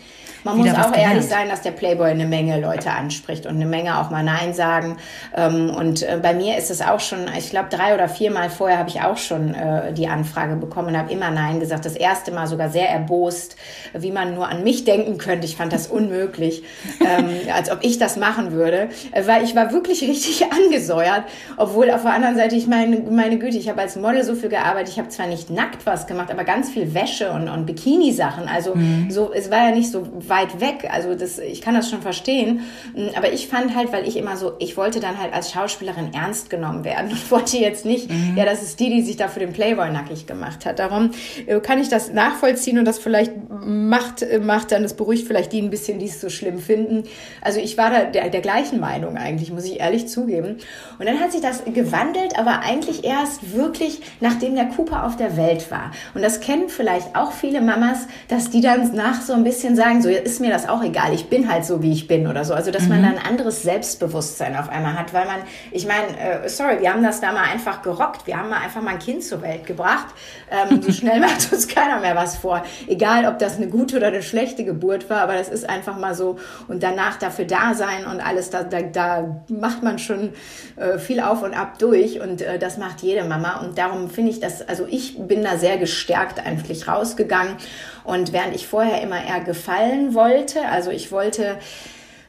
[0.44, 3.98] Man muss auch ehrlich sein, dass der Playboy eine Menge Leute anspricht und eine Menge
[3.98, 4.96] auch mal Nein sagen.
[5.36, 8.78] Ähm, und äh, bei mir ist es auch schon, ich glaube, drei oder viermal vorher
[8.78, 11.84] habe ich auch schon äh, die Anfrage bekommen und habe immer Nein gesagt.
[11.84, 13.56] Das erste Mal sogar sehr erbost,
[13.92, 15.46] wie man nur an mich denken könnte.
[15.46, 16.62] Ich fand das unmöglich,
[17.00, 18.88] ähm, als ob ich das machen würde.
[19.12, 21.24] Äh, weil ich war wirklich richtig angesäuert,
[21.56, 24.48] obwohl auf der anderen Seite, ich meine, meine Güte, ich habe als Model so viel
[24.48, 24.90] gearbeitet.
[24.90, 28.48] Ich habe zwar nicht nackt was gemacht, aber ganz viel Wäsche und, und Bikini-Sachen.
[28.48, 29.10] Also mhm.
[29.10, 30.88] so, es war ja nicht so weit weg.
[30.90, 32.62] Also das, ich kann das schon verstehen.
[32.94, 36.12] Mm, aber ich fand halt, weil ich immer so, ich wollte dann halt als Schauspielerin
[36.14, 38.36] ernst genommen werden und wollte jetzt nicht, mhm.
[38.36, 40.78] ja, das ist die, die sich da für den Playboy nackig gemacht hat.
[40.78, 41.10] Darum
[41.46, 45.52] äh, kann ich das nachvollziehen und das vielleicht macht, äh, macht dann, das beruhigt vielleicht
[45.52, 47.04] die ein bisschen, die es so schlimm finden.
[47.42, 50.56] Also ich war da der, der gleichen Meinung eigentlich, muss ich ehrlich zugeben.
[50.98, 55.36] Und dann hat sich das gewandelt, aber eigentlich erst wirklich, nachdem der Cooper auf der
[55.36, 55.92] Welt war.
[56.14, 60.00] Und das kennen vielleicht auch viele Mamas, dass die dann nach so ein bisschen sagen,
[60.02, 62.54] so ist mir das auch egal, ich bin halt so, wie ich bin oder so.
[62.54, 62.88] Also, dass mhm.
[62.90, 66.92] man dann ein anderes Selbstbewusstsein auf einmal hat, weil man, ich meine, äh, sorry, wir
[66.92, 69.66] haben das da mal einfach gerockt, wir haben mal einfach mal ein Kind zur Welt
[69.66, 70.06] gebracht.
[70.50, 72.62] Ähm, so schnell macht uns keiner mehr was vor.
[72.86, 76.14] Egal, ob das eine gute oder eine schlechte Geburt war, aber das ist einfach mal
[76.14, 76.38] so.
[76.68, 80.32] Und danach dafür da sein und alles, da, da, da macht man schon
[80.76, 83.60] äh, viel auf und ab durch und äh, das macht jede Mama.
[83.60, 87.56] Und darum finde ich das, also ich bin da sehr gestärkt eigentlich rausgegangen.
[88.04, 91.58] Und während ich vorher immer eher gefallen wollte, also ich wollte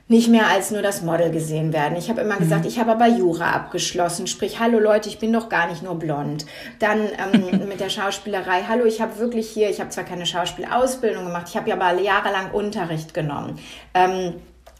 [0.07, 1.97] nicht mehr als nur das Model gesehen werden.
[1.97, 2.67] Ich habe immer gesagt, mhm.
[2.67, 6.45] ich habe aber Jura abgeschlossen, sprich, hallo Leute, ich bin doch gar nicht nur blond.
[6.80, 11.26] Dann ähm, mit der Schauspielerei, hallo, ich habe wirklich hier, ich habe zwar keine Schauspielausbildung
[11.26, 13.59] gemacht, ich habe ja aber jahrelang Unterricht genommen.
[13.93, 14.34] Ähm,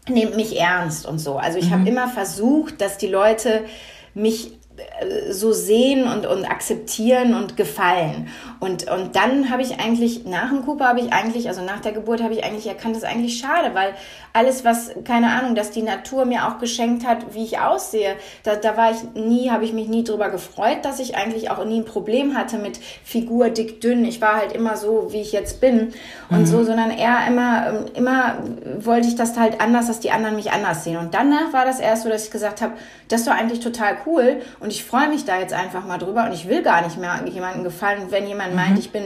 [0.08, 1.38] nehmt mich ernst und so.
[1.38, 1.72] Also ich mhm.
[1.72, 3.64] habe immer versucht, dass die Leute
[4.12, 4.58] mich
[5.30, 8.28] so sehen und, und akzeptieren und gefallen.
[8.60, 11.92] Und, und dann habe ich eigentlich, nach dem Cooper habe ich eigentlich, also nach der
[11.92, 13.94] Geburt habe ich eigentlich erkannt, das ist eigentlich schade, weil
[14.34, 18.56] alles, was, keine Ahnung, dass die Natur mir auch geschenkt hat, wie ich aussehe, da,
[18.56, 21.78] da war ich nie, habe ich mich nie drüber gefreut, dass ich eigentlich auch nie
[21.78, 24.04] ein Problem hatte mit Figur, dick, dünn.
[24.04, 25.94] Ich war halt immer so, wie ich jetzt bin
[26.30, 26.46] und mhm.
[26.46, 28.38] so, sondern eher immer, immer
[28.80, 30.96] wollte ich das halt anders, dass die anderen mich anders sehen.
[30.96, 32.72] Und danach war das erst so, dass ich gesagt habe,
[33.06, 36.32] das war eigentlich total cool und ich freue mich da jetzt einfach mal drüber und
[36.32, 38.06] ich will gar nicht mehr jemandem gefallen.
[38.10, 38.56] Wenn jemand mhm.
[38.56, 39.04] meint, ich bin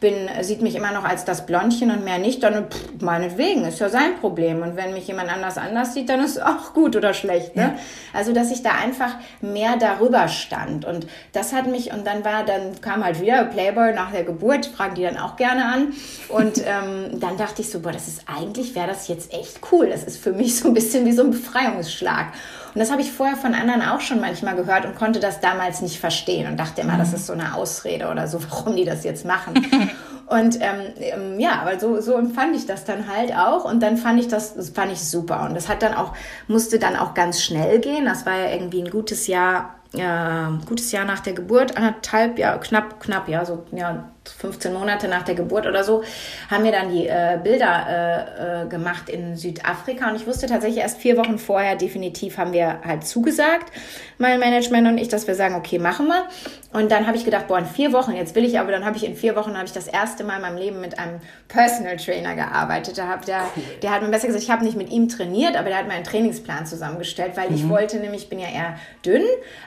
[0.00, 3.78] bin, sieht mich immer noch als das Blondchen und mehr nicht, dann pff, meinetwegen, ist
[3.78, 4.62] ja sein Problem.
[4.62, 7.56] Und wenn mich jemand anders anders sieht, dann ist es auch gut oder schlecht.
[7.56, 7.62] Ne?
[7.62, 7.78] Ja.
[8.12, 10.84] Also, dass ich da einfach mehr darüber stand.
[10.84, 14.66] Und das hat mich, und dann war, dann kam halt wieder Playboy nach der Geburt,
[14.66, 15.94] fragen die dann auch gerne an.
[16.28, 19.88] Und ähm, dann dachte ich so, boah, das ist eigentlich, wäre das jetzt echt cool.
[19.88, 22.32] Das ist für mich so ein bisschen wie so ein Befreiungsschlag.
[22.76, 25.80] Und das habe ich vorher von anderen auch schon manchmal gehört und konnte das damals
[25.80, 27.14] nicht verstehen und dachte immer, das mhm.
[27.14, 29.54] ist so eine Ausrede oder so, warum die das jetzt machen.
[30.26, 33.64] Und ähm, ähm, ja, aber so, so empfand ich das dann halt auch.
[33.64, 35.44] Und dann fand ich das, das fand ich super.
[35.44, 36.14] Und das hat dann auch,
[36.48, 38.06] musste dann auch ganz schnell gehen.
[38.06, 42.58] Das war ja irgendwie ein gutes Jahr, äh, gutes Jahr nach der Geburt, anderthalb, ja,
[42.58, 46.02] knapp, knapp, ja, so, ja, 15 Monate nach der Geburt oder so,
[46.50, 50.10] haben wir dann die äh, Bilder äh, äh, gemacht in Südafrika.
[50.10, 53.72] Und ich wusste tatsächlich erst vier Wochen vorher, definitiv haben wir halt zugesagt,
[54.18, 56.24] mein Management und ich, dass wir sagen, okay, machen wir.
[56.72, 58.96] Und dann habe ich gedacht, boah, in vier Wochen, jetzt will ich aber, dann habe
[58.96, 61.96] ich in vier Wochen, habe ich das erste Mal in meinem Leben mit einem Personal
[61.96, 62.98] Trainer gearbeitet.
[62.98, 63.62] Da hab der, cool.
[63.82, 65.94] der hat mir besser gesagt, ich habe nicht mit ihm trainiert, aber der hat mir
[65.94, 67.56] einen Trainingsplan zusammengestellt, weil mhm.
[67.56, 69.22] ich wollte nämlich, ich bin ja eher dünn,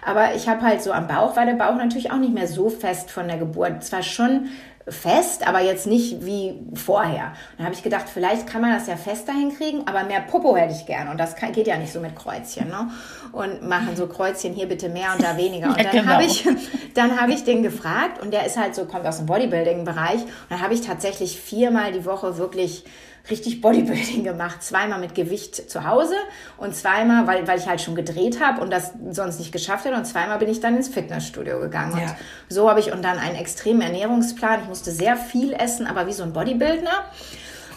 [0.06, 2.70] aber ich habe halt so am Bauch, war der Bauch natürlich auch nicht mehr so
[2.70, 3.84] fest von der Geburt.
[3.84, 4.49] Zwar schon
[4.92, 7.34] fest, aber jetzt nicht wie vorher.
[7.58, 10.74] Dann habe ich gedacht, vielleicht kann man das ja fester hinkriegen, aber mehr Popo hätte
[10.74, 11.10] ich gern.
[11.10, 12.68] Und das kann, geht ja nicht so mit Kreuzchen.
[12.68, 12.90] Ne?
[13.32, 15.68] Und machen so Kreuzchen hier bitte mehr und da weniger.
[15.70, 16.14] Und dann genau.
[16.14, 16.48] habe ich,
[16.94, 20.22] dann habe ich den gefragt und der ist halt so, kommt aus dem Bodybuilding-Bereich.
[20.22, 22.84] Und dann habe ich tatsächlich viermal die Woche wirklich
[23.30, 24.64] richtig Bodybuilding gemacht.
[24.64, 26.16] Zweimal mit Gewicht zu Hause
[26.58, 29.96] und zweimal, weil, weil ich halt schon gedreht habe und das sonst nicht geschafft hätte.
[29.96, 31.98] Und zweimal bin ich dann ins Fitnessstudio gegangen.
[31.98, 32.04] Ja.
[32.04, 32.16] Und
[32.50, 34.62] so habe ich und dann einen extremen Ernährungsplan.
[34.62, 37.06] Ich musste sehr viel essen, aber wie so ein Bodybuilder.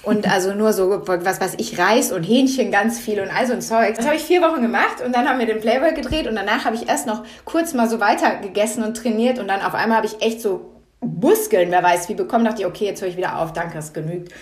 [0.03, 3.53] Und also nur so, was was ich, Reis und Hähnchen ganz viel und all so
[3.53, 3.95] ein Zeug.
[3.97, 6.65] Das habe ich vier Wochen gemacht und dann haben wir den Playboy gedreht und danach
[6.65, 9.99] habe ich erst noch kurz mal so weiter gegessen und trainiert und dann auf einmal
[9.99, 10.72] habe ich echt so
[11.03, 13.93] Muskeln, wer weiß wie, bekommen, dachte ich, okay, jetzt höre ich wieder auf, danke, es
[13.93, 14.33] genügt.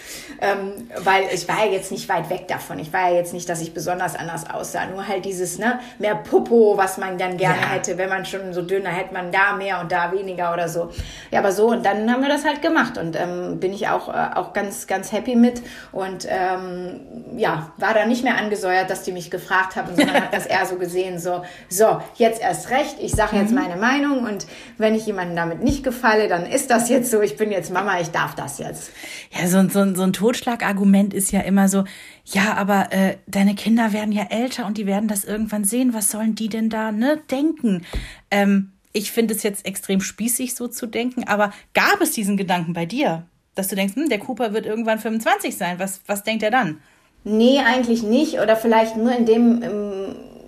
[0.43, 2.79] Ähm, weil ich war ja jetzt nicht weit weg davon.
[2.79, 4.85] Ich war ja jetzt nicht, dass ich besonders anders aussah.
[4.87, 7.71] Nur halt dieses, ne, mehr Popo, was man dann gerne ja.
[7.71, 7.97] hätte.
[7.97, 10.91] Wenn man schon so dünner, hätte man da mehr und da weniger oder so.
[11.31, 14.09] Ja, aber so, und dann haben wir das halt gemacht und ähm, bin ich auch,
[14.09, 15.63] äh, auch ganz, ganz happy mit.
[15.93, 17.01] Und ähm,
[17.37, 20.67] ja, war da nicht mehr angesäuert, dass die mich gefragt haben, sondern hat das eher
[20.67, 23.61] so gesehen, so, so, jetzt erst recht, ich sage jetzt mhm.
[23.61, 24.47] meine Meinung und
[24.77, 28.01] wenn ich jemandem damit nicht gefalle, dann ist das jetzt so, ich bin jetzt Mama,
[28.01, 28.91] ich darf das jetzt.
[29.31, 31.85] Ja, so, so, so ein Totschlagargument ist ja immer so,
[32.25, 36.11] ja, aber äh, deine Kinder werden ja älter und die werden das irgendwann sehen, was
[36.11, 37.85] sollen die denn da ne, denken?
[38.31, 42.73] Ähm, ich finde es jetzt extrem spießig, so zu denken, aber gab es diesen Gedanken
[42.73, 46.43] bei dir, dass du denkst, hm, der Cooper wird irgendwann 25 sein, was, was denkt
[46.43, 46.81] er dann?
[47.25, 48.41] Nee, eigentlich nicht.
[48.41, 49.63] Oder vielleicht nur in dem,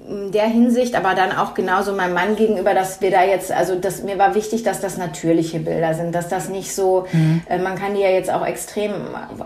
[0.08, 3.76] in der Hinsicht, aber dann auch genauso meinem Mann gegenüber, dass wir da jetzt, also
[3.76, 7.42] das, mir war wichtig, dass das natürliche Bilder sind, dass das nicht so, mhm.
[7.48, 8.92] äh, man kann die ja jetzt auch extrem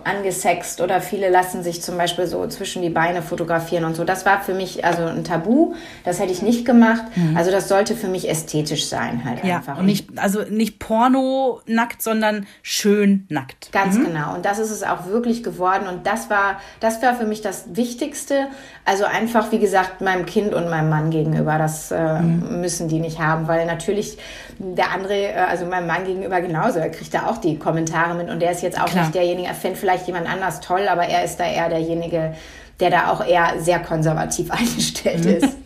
[0.05, 4.05] angesext oder viele lassen sich zum Beispiel so zwischen die Beine fotografieren und so.
[4.05, 7.05] Das war für mich also ein Tabu, das hätte ich nicht gemacht.
[7.15, 7.37] Mhm.
[7.37, 9.79] Also das sollte für mich ästhetisch sein halt ja, einfach.
[9.79, 13.73] Und nicht, also nicht Porno nackt, sondern schön nackt.
[13.73, 14.07] Ganz mhm.
[14.07, 14.35] genau.
[14.35, 17.77] Und das ist es auch wirklich geworden und das war, das war für mich das
[17.77, 18.49] Wichtigste.
[18.85, 21.59] Also einfach, wie gesagt, meinem Kind und meinem Mann gegenüber.
[21.59, 22.61] Das äh, mhm.
[22.61, 24.19] müssen die nicht haben, weil natürlich
[24.59, 28.31] der andere, äh, also meinem Mann gegenüber genauso, er kriegt da auch die Kommentare mit
[28.31, 29.05] und der ist jetzt auch Klar.
[29.05, 32.35] nicht derjenige, er fände vielleicht jemand anders toll, aber er ist da eher derjenige,
[32.81, 35.31] der da auch eher sehr konservativ eingestellt mhm.
[35.31, 35.57] ist.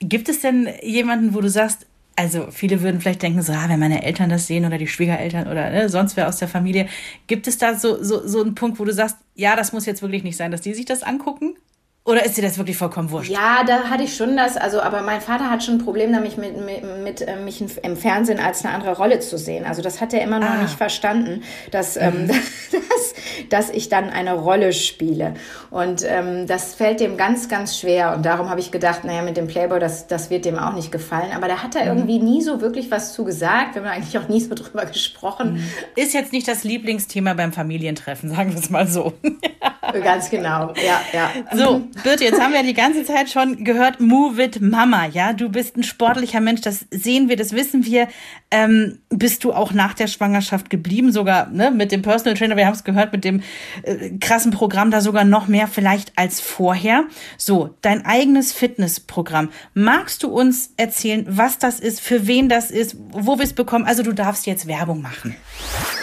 [0.00, 1.86] Gibt es denn jemanden, wo du sagst,
[2.16, 5.48] also viele würden vielleicht denken, so, ah, wenn meine Eltern das sehen oder die Schwiegereltern
[5.48, 6.88] oder ne, sonst wer aus der Familie,
[7.26, 10.02] gibt es da so, so, so einen Punkt, wo du sagst, ja, das muss jetzt
[10.02, 11.56] wirklich nicht sein, dass die sich das angucken?
[12.04, 13.30] Oder ist dir das wirklich vollkommen wurscht?
[13.30, 16.36] Ja, da hatte ich schon das, also aber mein Vater hat schon ein Problem damit,
[16.36, 19.64] mit, mit, mit äh, mich im Fernsehen als eine andere Rolle zu sehen.
[19.64, 20.62] Also das hat er immer noch ah.
[20.62, 22.02] nicht verstanden, dass, mhm.
[22.02, 22.28] ähm,
[22.72, 23.14] dass,
[23.50, 25.34] dass ich dann eine Rolle spiele.
[25.70, 28.16] Und ähm, das fällt dem ganz, ganz schwer.
[28.16, 30.90] Und darum habe ich gedacht, naja, mit dem Playboy, das, das wird dem auch nicht
[30.90, 31.30] gefallen.
[31.36, 31.98] Aber da hat er mhm.
[32.00, 33.76] irgendwie nie so wirklich was zu gesagt.
[33.76, 35.52] Wir haben eigentlich auch nie so drüber gesprochen.
[35.52, 35.64] Mhm.
[35.94, 39.12] Ist jetzt nicht das Lieblingsthema beim Familientreffen, sagen wir es mal so.
[40.02, 41.30] Ganz genau, ja, ja.
[41.54, 45.48] So, Birte, jetzt haben wir die ganze Zeit schon gehört, Move it Mama, ja, du
[45.48, 48.08] bist ein sportlicher Mensch, das sehen wir, das wissen wir.
[48.50, 52.66] Ähm, bist du auch nach der Schwangerschaft geblieben, sogar ne, mit dem Personal Trainer, wir
[52.66, 53.42] haben es gehört, mit dem
[53.82, 57.04] äh, krassen Programm da sogar noch mehr vielleicht als vorher.
[57.36, 59.50] So, dein eigenes Fitnessprogramm.
[59.74, 63.84] Magst du uns erzählen, was das ist, für wen das ist, wo wir es bekommen?
[63.84, 65.36] Also du darfst jetzt Werbung machen.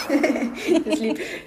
[0.84, 1.00] das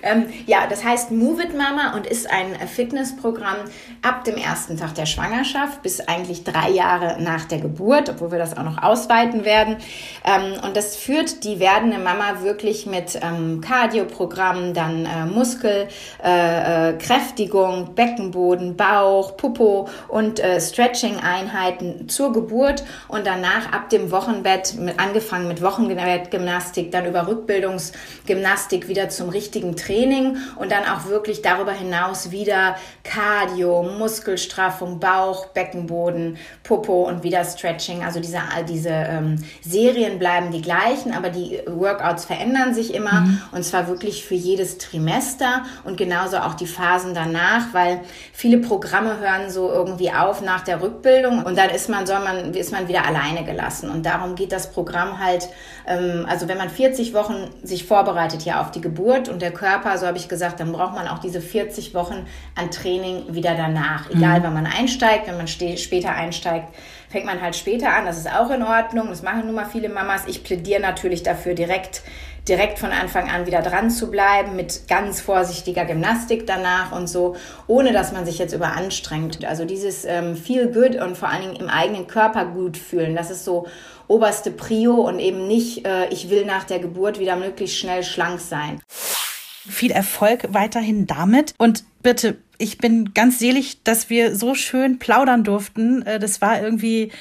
[0.04, 3.58] ähm, ja, das heißt Move It Mama und ist ein Fitnessprogramm
[4.02, 8.40] ab dem ersten Tag der Schwangerschaft bis eigentlich drei Jahre nach der Geburt, obwohl wir
[8.40, 9.78] das auch noch ausweiten werden.
[10.26, 17.82] Ähm, und das führt die werdende Mama wirklich mit ähm, Cardio-Programm, dann äh, Muskelkräftigung, äh,
[17.82, 25.00] äh Beckenboden, Bauch, Popo und äh, Stretching-Einheiten zur Geburt und danach ab dem Wochenbett, mit,
[25.00, 31.72] angefangen mit Wochengymnastik, dann über Rückbildungsgymnastik wieder zum richtigen Training und dann auch wirklich darüber
[31.72, 38.04] hinaus wieder Cardio, Muskelstraffung, Bauch, Beckenboden, Popo und wieder Stretching.
[38.04, 43.42] Also diese, diese ähm, Serien bleiben die gleichen, aber die Workouts verändern sich immer mhm.
[43.52, 48.02] und zwar wirklich für jedes Trimester und genauso auch die Phasen danach, weil
[48.32, 52.54] viele Programme hören so irgendwie auf nach der Rückbildung und dann ist man, soll man,
[52.54, 55.50] ist man wieder alleine gelassen und darum geht das Programm halt,
[55.86, 60.08] also wenn man 40 Wochen sich vorbereitet hier auf die Geburt und der Körper, so
[60.08, 62.26] habe ich gesagt, dann braucht man auch diese 40 Wochen
[62.56, 64.10] an Training wieder danach.
[64.10, 64.44] Egal, mhm.
[64.44, 66.74] wann man einsteigt, wenn man später einsteigt,
[67.10, 68.06] fängt man halt später an.
[68.06, 69.10] Das ist auch in Ordnung.
[69.10, 70.24] Das machen nun mal viele Mamas.
[70.28, 72.02] Ich plädiere natürlich dafür, direkt
[72.48, 77.36] direkt von Anfang an wieder dran zu bleiben mit ganz vorsichtiger Gymnastik danach und so,
[77.68, 79.46] ohne dass man sich jetzt überanstrengt.
[79.46, 83.32] Also dieses ähm, Feel Good und vor allen Dingen im eigenen Körper gut fühlen, das
[83.32, 83.68] ist so
[84.08, 88.40] oberste Prio und eben nicht, äh, ich will nach der Geburt wieder möglichst schnell schlank
[88.40, 88.82] sein.
[88.90, 95.44] Viel Erfolg weiterhin damit und bitte, ich bin ganz selig, dass wir so schön plaudern
[95.44, 96.02] durften.
[96.04, 97.12] Äh, das war irgendwie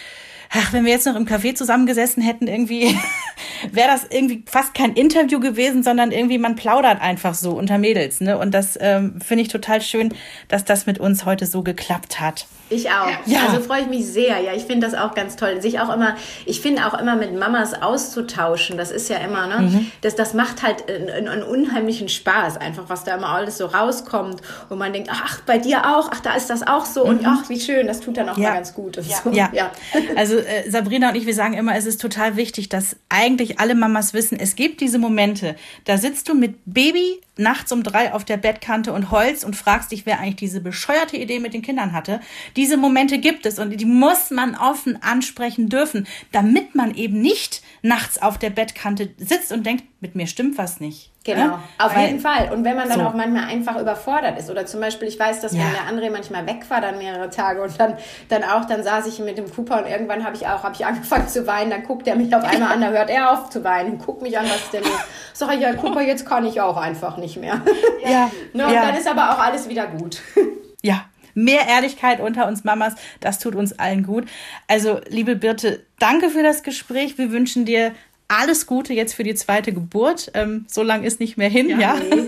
[0.52, 2.98] ach, wenn wir jetzt noch im Café zusammengesessen hätten, irgendwie
[3.72, 8.20] wäre das irgendwie fast kein Interview gewesen, sondern irgendwie man plaudert einfach so unter Mädels.
[8.20, 8.38] Ne?
[8.38, 10.14] Und das ähm, finde ich total schön,
[10.48, 12.46] dass das mit uns heute so geklappt hat.
[12.72, 13.08] Ich auch.
[13.26, 13.40] Ja.
[13.48, 14.40] Also freue ich mich sehr.
[14.40, 15.60] Ja, ich finde das auch ganz toll.
[15.60, 18.78] Sich auch immer, ich finde auch immer mit Mamas auszutauschen.
[18.78, 19.68] Das ist ja immer, ne?
[19.68, 19.92] Mhm.
[20.00, 24.40] Das, das macht halt einen, einen, unheimlichen Spaß, einfach was da immer alles so rauskommt.
[24.70, 27.04] Und man denkt, ach, bei dir auch, ach, da ist das auch so.
[27.04, 27.10] Mhm.
[27.10, 28.48] Und ach, wie schön, das tut dann auch ja.
[28.48, 28.96] mal ganz gut.
[28.96, 29.02] Ja.
[29.22, 29.30] So.
[29.32, 29.50] ja.
[29.52, 29.70] ja.
[30.16, 33.74] Also äh, Sabrina und ich, wir sagen immer, es ist total wichtig, dass eigentlich alle
[33.74, 38.24] Mamas wissen, es gibt diese Momente, da sitzt du mit Baby nachts um drei auf
[38.24, 41.92] der Bettkante und heulst und fragst dich, wer eigentlich diese bescheuerte Idee mit den Kindern
[41.92, 42.20] hatte.
[42.56, 47.62] Diese Momente gibt es und die muss man offen ansprechen dürfen, damit man eben nicht
[47.82, 51.12] nachts auf der Bettkante sitzt und denkt, mit mir stimmt was nicht.
[51.24, 51.62] Genau, ja?
[51.78, 52.50] auf Weil, jeden Fall.
[52.52, 53.06] Und wenn man dann so.
[53.06, 55.60] auch manchmal einfach überfordert ist oder zum Beispiel, ich weiß, dass ja.
[55.60, 57.96] wenn der André manchmal weg war, dann mehrere Tage und dann,
[58.28, 60.84] dann auch, dann saß ich mit dem Cooper und irgendwann habe ich auch, habe ich
[60.86, 63.62] angefangen zu weinen, dann guckt er mich auf einmal an, da hört er auf zu
[63.62, 64.98] weinen, guckt mich an, was ist denn los?
[65.32, 67.62] Sag ich, ja, Cooper, jetzt kann ich auch einfach nicht mehr.
[68.04, 68.32] Ja.
[68.52, 68.86] ne, und ja.
[68.86, 70.20] dann ist aber auch alles wieder gut.
[70.84, 71.04] Ja,
[71.34, 74.24] mehr Ehrlichkeit unter uns Mamas, das tut uns allen gut.
[74.66, 77.18] Also, liebe Birte, danke für das Gespräch.
[77.18, 77.92] Wir wünschen dir
[78.26, 80.32] alles Gute jetzt für die zweite Geburt.
[80.34, 81.78] Ähm, so lang ist nicht mehr hin, ja.
[81.78, 81.94] ja.
[81.94, 82.26] Nee.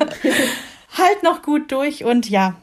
[0.97, 2.55] halt noch gut durch und ja,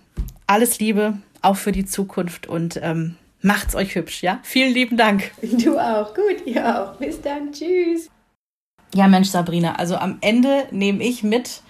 [0.47, 4.39] alles Liebe, auch für die Zukunft und ähm, macht's euch hübsch, ja?
[4.43, 5.31] Vielen lieben Dank.
[5.41, 6.95] Du auch, gut, ihr auch.
[6.97, 8.09] Bis dann, tschüss.
[8.93, 11.61] Ja, Mensch, Sabrina, also am Ende nehme ich mit,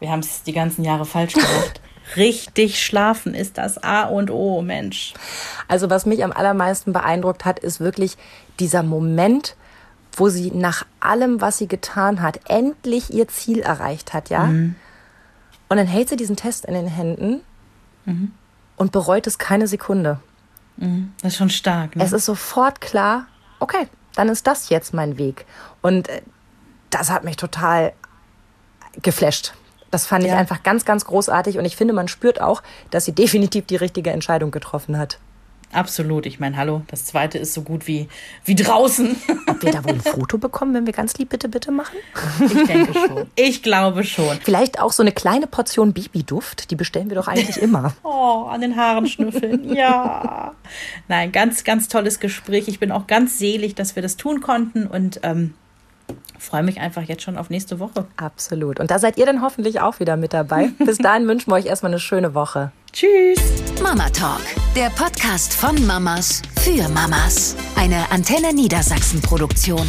[0.00, 1.80] wir haben es die ganzen Jahre falsch gemacht.
[2.16, 5.12] Richtig schlafen ist das A und O, Mensch.
[5.66, 8.16] Also was mich am allermeisten beeindruckt hat, ist wirklich
[8.58, 9.56] dieser Moment,
[10.12, 14.44] wo sie nach allem, was sie getan hat, endlich ihr Ziel erreicht hat, ja?
[14.44, 14.74] Mhm.
[15.68, 17.42] Und dann hält sie diesen Test in den Händen
[18.06, 18.32] mhm.
[18.76, 20.18] und bereut es keine Sekunde.
[20.78, 21.12] Mhm.
[21.20, 21.94] Das ist schon stark.
[21.94, 22.02] Ne?
[22.02, 23.26] Es ist sofort klar,
[23.60, 25.44] okay, dann ist das jetzt mein Weg.
[25.82, 26.22] Und äh,
[26.90, 27.92] das hat mich total
[29.02, 29.52] geflasht.
[29.90, 30.32] Das fand ja.
[30.32, 33.76] ich einfach ganz, ganz großartig und ich finde, man spürt auch, dass sie definitiv die
[33.76, 35.18] richtige Entscheidung getroffen hat.
[35.72, 36.24] Absolut.
[36.24, 38.08] Ich meine, hallo, das zweite ist so gut wie,
[38.44, 39.16] wie draußen.
[39.46, 41.96] Ob wir da wohl ein Foto bekommen, wenn wir ganz lieb bitte, bitte machen?
[42.40, 43.26] Ich denke schon.
[43.36, 44.38] Ich glaube schon.
[44.42, 47.94] Vielleicht auch so eine kleine Portion Babyduft, die bestellen wir doch eigentlich immer.
[48.02, 49.74] Oh, an den Haaren schnüffeln.
[49.74, 50.54] Ja.
[51.08, 52.68] Nein, ganz, ganz tolles Gespräch.
[52.68, 55.54] Ich bin auch ganz selig, dass wir das tun konnten und ähm,
[56.38, 58.06] freue mich einfach jetzt schon auf nächste Woche.
[58.16, 58.80] Absolut.
[58.80, 60.70] Und da seid ihr dann hoffentlich auch wieder mit dabei.
[60.78, 62.72] Bis dahin wünschen wir euch erstmal eine schöne Woche.
[62.92, 63.38] Tschüss.
[63.82, 64.40] Mama Talk,
[64.74, 67.54] der Podcast von Mamas für Mamas.
[67.76, 69.86] Eine Antenne Niedersachsen Produktion.